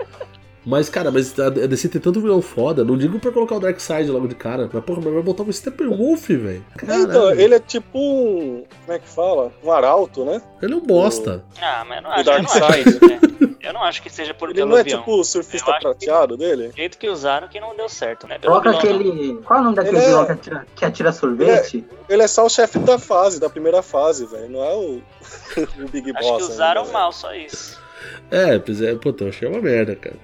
[0.66, 2.84] Mas, cara, mas a DC tem tanto vilão foda.
[2.84, 4.68] Não digo pra colocar o Darkseid logo de cara.
[4.72, 6.64] Mas, porra, mas vai botar o Steppenwolf, velho.
[6.82, 7.40] Então, Caralho.
[7.40, 8.64] ele é tipo um.
[8.84, 9.52] Como é que fala?
[9.62, 10.42] Um arauto, né?
[10.60, 11.44] Ele é um bosta.
[11.62, 12.98] Ah, mas eu não O acho, eu não acho Darkseid.
[12.98, 13.20] que, né?
[13.62, 14.98] Eu não acho que seja por Ele pelo não é avião.
[15.00, 16.68] tipo o surfista Eu acho que- prateado dele?
[16.68, 18.38] Do jeito que usaram que não deu certo, né?
[18.38, 19.10] Pelo Coloca vilão, não.
[19.12, 19.34] aquele.
[19.42, 21.84] Qual é o nome daquele Ele é- vilão que atira, que atira sorvete?
[22.08, 24.48] Ele é só o chefe da fase, da primeira fase, velho.
[24.50, 25.00] Não é o,
[25.84, 26.46] o Big Acho Boss.
[26.46, 27.80] que usaram ainda, mal, só isso.
[28.30, 30.16] É, pois é, puta, eu achei uma merda, cara.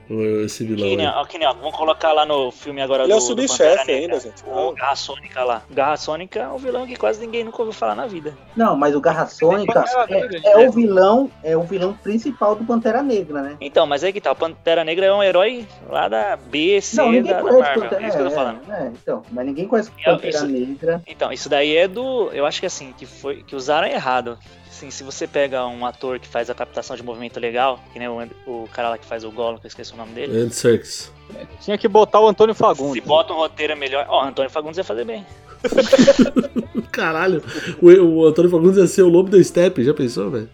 [0.44, 0.88] Esse vilão.
[0.88, 1.12] Que nem, aí.
[1.14, 3.46] ó, que nem, ó, vamos colocar lá no filme agora Ele é do, o do
[3.46, 4.42] Pantera subchefe ainda, gente.
[4.46, 5.62] O Garra Sônica lá.
[5.70, 8.36] Garra Sônica é um vilão que quase ninguém nunca ouviu falar na vida.
[8.56, 13.02] Não, mas o Garra Sônica é, é o vilão, é o vilão principal do Pantera
[13.02, 13.56] Negra, né?
[13.60, 16.96] Então, mas aí que tá, o Pantera Negra é um herói lá da B, C
[16.96, 17.82] Não, ninguém da, da Marvel.
[17.82, 18.60] Pantera É isso que eu tô é, falando.
[18.70, 21.02] É, então, mas ninguém conhece É, Pantera isso- Negra.
[21.06, 22.30] Então, isso daí é do.
[22.32, 23.42] Eu acho que assim, que foi.
[23.42, 24.38] Que usaram errado.
[24.82, 28.08] Assim, se você pega um ator que faz a captação de movimento legal, que nem
[28.08, 30.36] o, And- o cara lá que faz o Gollum, que eu esqueci o nome dele.
[30.42, 31.12] Andy Serkis.
[31.60, 33.04] Tinha que botar o Antônio Se Fagundes.
[33.04, 34.04] bota um roteiro melhor.
[34.08, 35.24] Ó, Antônio Fagundes ia fazer bem.
[36.90, 37.44] Caralho,
[37.80, 40.50] o, o Antônio Fagundes ia ser o lobo da Steppe, já pensou, velho?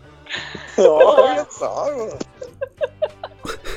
[0.77, 2.19] Olha só, mano.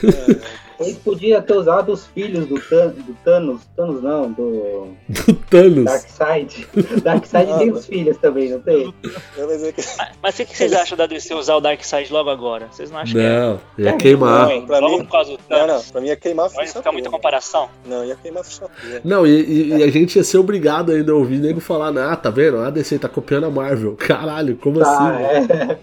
[0.82, 3.62] Ele podia ter usado os filhos do, Tan, do Thanos.
[3.76, 5.86] Thanos não, do Do Thanos.
[5.86, 6.68] Darkseid.
[7.04, 8.92] Darkseid tem os filhos também, não tem?
[8.92, 9.84] Que-
[10.22, 12.68] Mas o que, que vocês acham da DC usar o Darkseid logo agora?
[12.72, 14.48] Vocês não acham Não, ia É, queimar.
[14.48, 15.92] que é Não, pra logo mim- por causa do Não, não, Thanos?
[15.92, 17.18] pra mim ia queimar a ficha ficar muita tua.
[17.18, 17.70] comparação?
[17.86, 18.66] Não, ia queimar a ficha.
[19.04, 22.16] Não, e, e- e a gente ia ser obrigado ainda a ouvir nego falar, ah,
[22.16, 22.58] tá vendo?
[22.58, 23.96] A DC tá copiando a Marvel.
[24.00, 25.18] Caralho, como Tá, assim?
[25.48, 25.80] velho?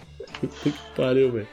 [0.62, 1.48] Que pariu, velho.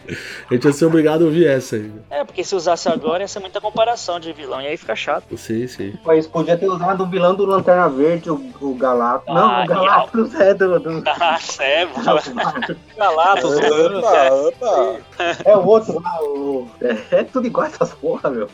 [0.49, 2.03] A gente ia ser obrigado a ouvir essa ainda.
[2.09, 5.37] É, porque se usasse agora ia ser muita comparação de vilão, e aí fica chato.
[5.37, 5.93] Sim, sim.
[6.05, 9.33] Mas podia ter usado o vilão do Lanterna Verde, o, o Galactus.
[9.33, 10.79] Não, Ah, o Galactus é do.
[10.79, 11.03] do...
[11.25, 12.77] Ah, é, mano.
[12.97, 14.99] Galatos, Opa, opa.
[15.43, 16.67] É o outro lá, o.
[16.81, 18.49] É, é tudo igual essas porra, meu.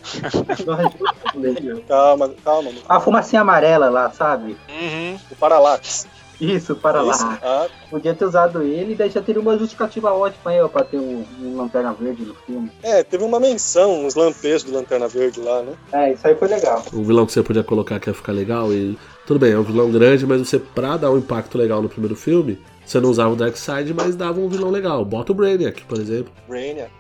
[1.88, 2.70] Calma, calma.
[2.72, 2.82] mano.
[2.88, 4.58] A fumacinha amarela lá, sabe?
[4.70, 5.20] Uhum.
[5.32, 6.08] O Parallax.
[6.42, 7.24] Isso, para Isso.
[7.24, 7.40] lá.
[7.42, 10.84] Ah, Podia ter usado ele e daí já teria uma justificativa ótima aí, ó, pra
[10.84, 12.72] ter um, um Lanterna Verde no filme.
[12.82, 15.74] é, teve uma menção, uns lampejos do Lanterna Verde lá, né?
[15.92, 16.84] É, isso aí foi legal.
[16.94, 18.98] Um vilão que você podia colocar que ia ficar legal e.
[19.28, 22.16] Tudo bem, é um vilão grande, mas você, pra dar um impacto legal no primeiro
[22.16, 25.06] filme, você não usava o Darkseid, mas dava um vilão legal.
[25.06, 26.34] Bota o Brainiac, por exemplo.
[26.50, 26.92] Brainiac.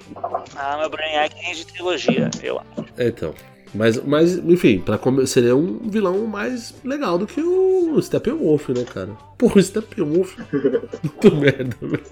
[0.55, 2.85] Ah, meu Brainiac tem de trilogia, eu acho.
[2.97, 3.33] É, então.
[3.73, 9.11] Mas, mas enfim, pra seria um vilão mais legal do que o Steppenwolf, né, cara?
[9.37, 10.37] Porra, o Steppenwolf.
[11.03, 12.03] Muito merda, velho.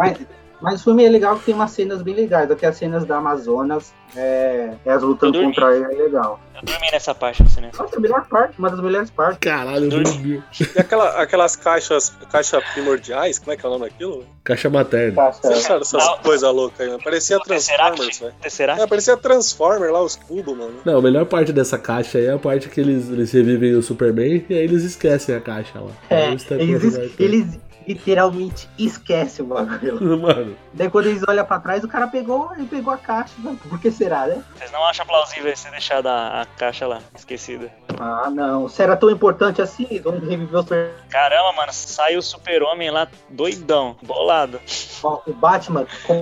[0.62, 2.50] Mas, o filme é legal que tem umas cenas bem legais.
[2.50, 6.40] Daqui as cenas da Amazonas, é, é as lutando contra ele, é legal.
[6.56, 7.72] Eu dormi nessa parte do cinema.
[7.78, 9.40] Nossa, a melhor parte, uma das melhores partes.
[9.40, 10.44] Caralho, eu dormi.
[10.60, 14.26] E aquela, aquelas caixas, caixa primordiais, como é que é o nome daquilo?
[14.44, 15.16] Caixa materna.
[15.16, 17.02] Tá, Vocês acharam essas coisas loucas aí, mano?
[17.02, 17.40] Parecia?
[17.40, 18.34] Transformers, velho.
[18.78, 20.74] É, parecia Transformer lá, os cubos, mano.
[20.84, 23.82] Não, a melhor parte dessa caixa aí é a parte que eles, eles revivem o
[23.82, 25.92] Superman e aí eles esquecem a caixa lá.
[26.10, 30.00] É, eles, eles literalmente esquecem o bagulho.
[30.22, 33.34] Mano, Daí quando eles olham pra trás, o cara pegou e pegou a caixa.
[33.68, 34.44] Por que será, né?
[34.56, 37.72] Vocês não acham plausível você deixar a, a caixa lá, esquecida?
[38.00, 38.70] Ah, não.
[38.70, 40.92] Se era tão importante assim, vão reviver o Super...
[41.10, 44.60] Caramba, mano, saiu o super-homem lá doidão, bolado.
[45.04, 46.22] Ó, o Batman com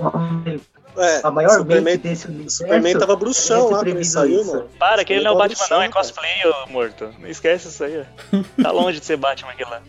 [0.96, 2.56] É, a maior Superman, mente desse o universo.
[2.58, 4.52] Superman tava bruxão lá quando saiu, isso.
[4.52, 4.68] mano.
[4.78, 7.14] Para, que ele não é o Ele Batman tava não, é bruxão, cosplay, ô morto.
[7.18, 8.00] Não esquece isso aí,
[8.32, 8.62] ó.
[8.62, 9.82] Tá longe de ser Batman aquele lá.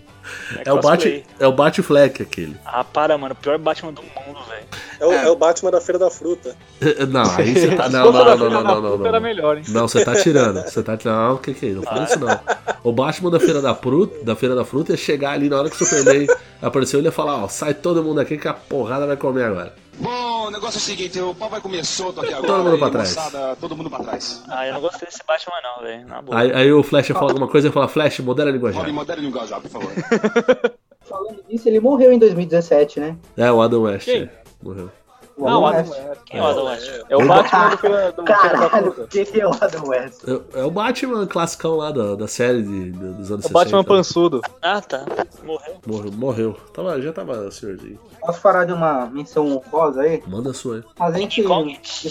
[0.66, 1.20] É o, cosplay.
[1.20, 2.56] Bat, é o Batfleck aquele.
[2.66, 4.66] Ah, para, mano, o pior Batman do mundo, velho.
[5.00, 6.56] É o, é o Batman da Feira da Fruta.
[7.10, 7.88] Não, aí você tá.
[7.90, 9.22] Não, não, não, não, não, não, não, Era não.
[9.22, 9.64] melhor, hein?
[9.70, 10.62] Não, você tá tirando.
[10.64, 11.18] Você tá tirando.
[11.18, 11.78] Não, o que que é isso?
[11.78, 12.40] Não fala isso não.
[12.84, 15.70] O Batman da Feira da Fruta, da Feira da Fruta ia chegar ali na hora
[15.70, 16.28] que o Superman
[16.62, 19.74] apareceu, ele ia falar, ó, sai todo mundo aqui que a porrada vai comer agora.
[20.00, 22.48] Bom, o negócio é o seguinte, o pau vai comer solto aqui agora.
[22.48, 23.16] Todo mundo pra trás.
[23.16, 24.44] moçada, todo mundo pra trás.
[24.48, 26.08] Ah, eu não gostei desse Batman não, velho.
[26.08, 26.40] Na boa.
[26.40, 28.80] Aí, aí o Flash ia falar alguma coisa e ia falar, Flash, modera a linguagem.
[28.80, 29.92] Pode modere linguajar, por favor.
[31.02, 33.18] Falando disso, ele morreu em 2017, né?
[33.36, 34.06] É, o Adam West.
[34.06, 34.24] Quem?
[34.24, 34.30] é,
[34.62, 34.92] Morreu.
[35.40, 36.04] O Não, Adam West.
[36.10, 36.22] West.
[36.26, 36.90] Quem é o Adam West?
[37.10, 40.22] É o Batman do do Caralho, quem é o Adam West?
[40.28, 43.84] É, é o Batman classicão lá da, da série de, de- dos anos O Batman
[43.84, 43.84] 60.
[43.88, 44.42] pançudo.
[44.62, 45.06] Ah, tá.
[45.44, 45.76] Morreu.
[45.88, 46.12] Morreu.
[46.12, 46.58] morreu.
[46.74, 47.98] Tava, já tava senhorzinho.
[48.20, 50.22] Posso falar de uma menção honrosa aí?
[50.28, 50.84] Manda a sua aí.
[51.00, 51.42] A gente.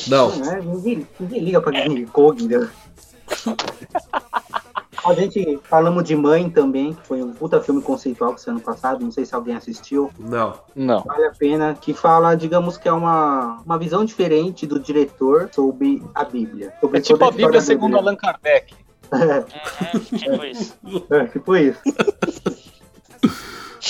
[0.08, 0.34] Não.
[0.36, 0.60] né?
[0.64, 2.68] Ninguém, ninguém liga pra King Kong, né?
[5.04, 8.64] A gente falamos de Mãe também, que foi um puta filme conceitual que saiu ano
[8.64, 10.10] passado, não sei se alguém assistiu.
[10.18, 10.54] Não.
[10.74, 11.02] Não.
[11.02, 16.02] Vale a pena, que fala, digamos que é uma, uma visão diferente do diretor sobre
[16.14, 16.74] a Bíblia.
[16.80, 17.96] Sobre É tipo toda a Bíblia segundo.
[17.96, 18.74] Allan Kardec.
[19.12, 20.76] Uhum, tipo isso.
[21.10, 21.80] É, tipo isso.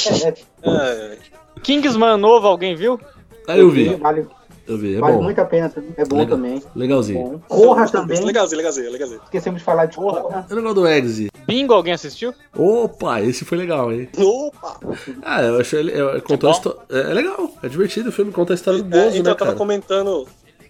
[0.06, 1.18] É, é, É,
[1.62, 3.00] Kingsman novo, alguém viu?
[3.48, 3.94] Aí eu vi.
[3.96, 4.28] Vale,
[4.68, 4.96] Eu vi.
[4.96, 5.22] É vale bom.
[5.22, 6.36] muito a pena, é bom Legal.
[6.36, 6.62] também.
[6.76, 7.18] Legalzinho.
[7.24, 7.38] Bom.
[7.48, 9.20] Corra também, Legalzinho, legalzinho, legalzinho.
[9.24, 10.46] esquecemos de falar de Corra.
[10.48, 11.28] É o negócio do Eggsy.
[11.46, 12.34] Bingo, alguém assistiu?
[12.54, 14.08] Opa, esse foi legal, hein?
[14.18, 14.78] Opa!
[15.22, 15.92] Ah, eu achei ele.
[15.92, 16.58] É, contou a bom?
[16.58, 19.24] histó- é, é legal, é divertido o filme, conta a história do É, Bozo, então
[19.24, 19.56] né, eu tava cara?
[19.58, 20.26] comentando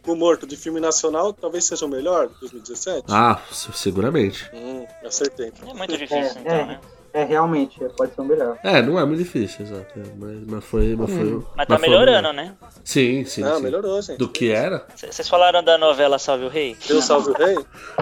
[0.07, 3.05] o Morto de filme nacional, talvez seja o melhor, 2017.
[3.11, 4.49] Ah, se- seguramente.
[4.55, 5.53] Hum, acertei.
[5.69, 6.65] É muito difícil, É, então, é.
[6.67, 6.81] né?
[7.13, 8.59] É, realmente, pode ser o melhor.
[8.63, 9.99] É, não é muito difícil, exato.
[9.99, 10.95] é, Mas, mas foi.
[10.95, 12.55] Mas, foi, Mas tá foi melhorando, né?
[12.85, 13.41] Sim, sim.
[13.41, 13.63] Não, sim.
[13.63, 14.19] melhorou, gente.
[14.19, 14.87] Do que era?
[14.95, 16.77] Vocês falaram da novela Salve o Rei?
[16.87, 17.57] Deu salve o rei?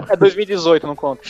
[0.09, 1.21] É 2018, não conta.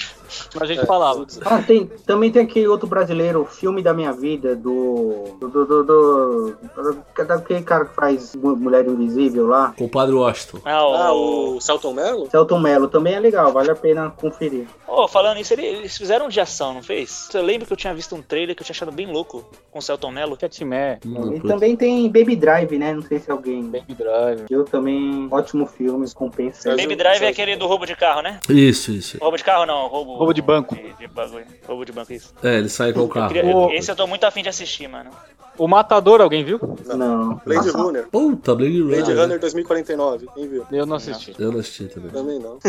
[0.59, 1.25] A gente É, falava.
[1.45, 5.35] Ah, tem, também tem aquele outro brasileiro, o Filme da Minha Vida, do.
[5.39, 5.47] do.
[5.49, 5.65] do.
[5.65, 9.73] do, do- do- daquele cara que faz Mu- Mulher Invisível lá.
[9.77, 10.59] Com o Padre Washington.
[10.65, 10.93] Ah, o...
[10.95, 12.29] Ah, o Celton Mello?
[12.29, 14.67] Celton Mello também é legal, vale a pena conferir.
[14.87, 17.29] Ô, falando nisso, ele- eles fizeram um de ação, não fez?
[17.33, 19.79] Eu lembro que eu tinha visto um trailer que eu tinha achado bem louco com
[19.79, 20.37] o Celton Mello.
[20.37, 22.93] Catmé, Hum, E também tem Baby Drive, né?
[22.93, 24.45] Não sei se alguém Baby Drive.
[24.49, 25.27] viu também.
[25.31, 26.69] Ótimo filme, compensa.
[26.71, 28.39] Baby eu- Drive é eu- aquele do roubo de carro, né?
[28.49, 29.17] Isso, isso.
[29.19, 30.15] Roubo de carro não, roubo...
[30.17, 30.75] Roubo de banco.
[30.75, 31.45] De, de bagulho.
[31.67, 32.33] Roubo de banco, isso.
[32.43, 33.33] É, ele sai com o carro.
[33.33, 33.69] Queria- Ô.
[33.71, 35.09] Esse eu tô muito afim de assistir, mano.
[35.57, 36.59] O Matador, alguém viu?
[36.85, 37.41] Não.
[37.43, 38.07] Blade Nossa, Runner.
[38.11, 38.95] Puta, Blade Runner.
[39.03, 40.27] Blade Runner 2049.
[40.35, 40.63] Quem viu?
[40.71, 41.33] Eu não assisti.
[41.39, 42.11] Eu não assisti também.
[42.11, 42.59] Também não.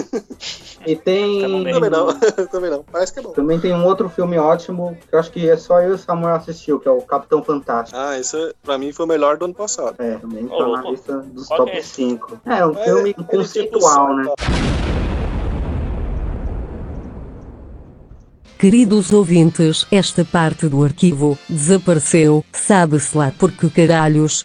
[0.87, 1.43] E tem.
[1.43, 1.75] Tá bom, bem.
[1.75, 2.07] Também não.
[2.49, 2.83] Também não.
[2.91, 3.33] Parece que é bom.
[3.33, 5.99] Também tem um outro filme ótimo, que eu acho que é só eu e o
[5.99, 7.99] Samuel assistiu, que é o Capitão Fantástico.
[7.99, 9.95] Ah, isso pra mim foi o melhor do ano passado.
[9.99, 10.91] É, também Ô, tá na louco.
[10.93, 11.91] lista dos Qual que top é esse?
[11.91, 12.41] 5.
[12.47, 14.33] É, um É, filme ele é tipo conceitual, né?
[18.59, 24.45] Queridos ouvintes, esta parte do arquivo desapareceu, sabe-se lá por que caralhos.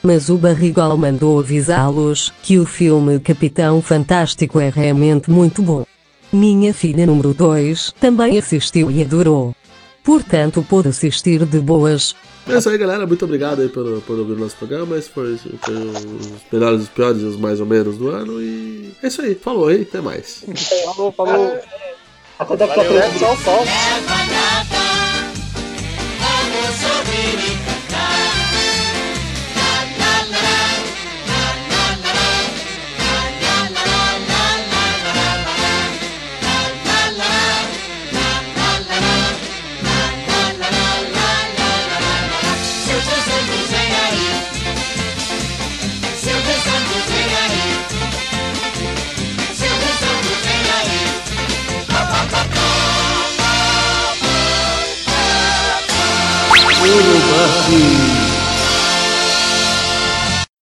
[0.00, 5.84] Mas o Barrigal mandou avisá-los que o filme Capitão Fantástico é realmente muito bom.
[6.32, 9.52] Minha filha número 2 também assistiu e adorou.
[10.04, 12.14] Portanto, pôde assistir de boas.
[12.46, 13.08] É isso aí, galera.
[13.08, 14.96] Muito obrigado aí por, por ouvir o nosso programa.
[14.96, 18.40] Esse foi, foi os melhores, os piores e os mais ou menos do ano.
[18.40, 19.34] E é isso aí.
[19.34, 19.82] Falou aí.
[19.82, 20.44] Até mais.
[20.94, 21.58] Falou, falou.
[22.38, 22.98] Até daqui a pouco.
[22.98, 23.58] É só
[56.90, 57.97] Buffy.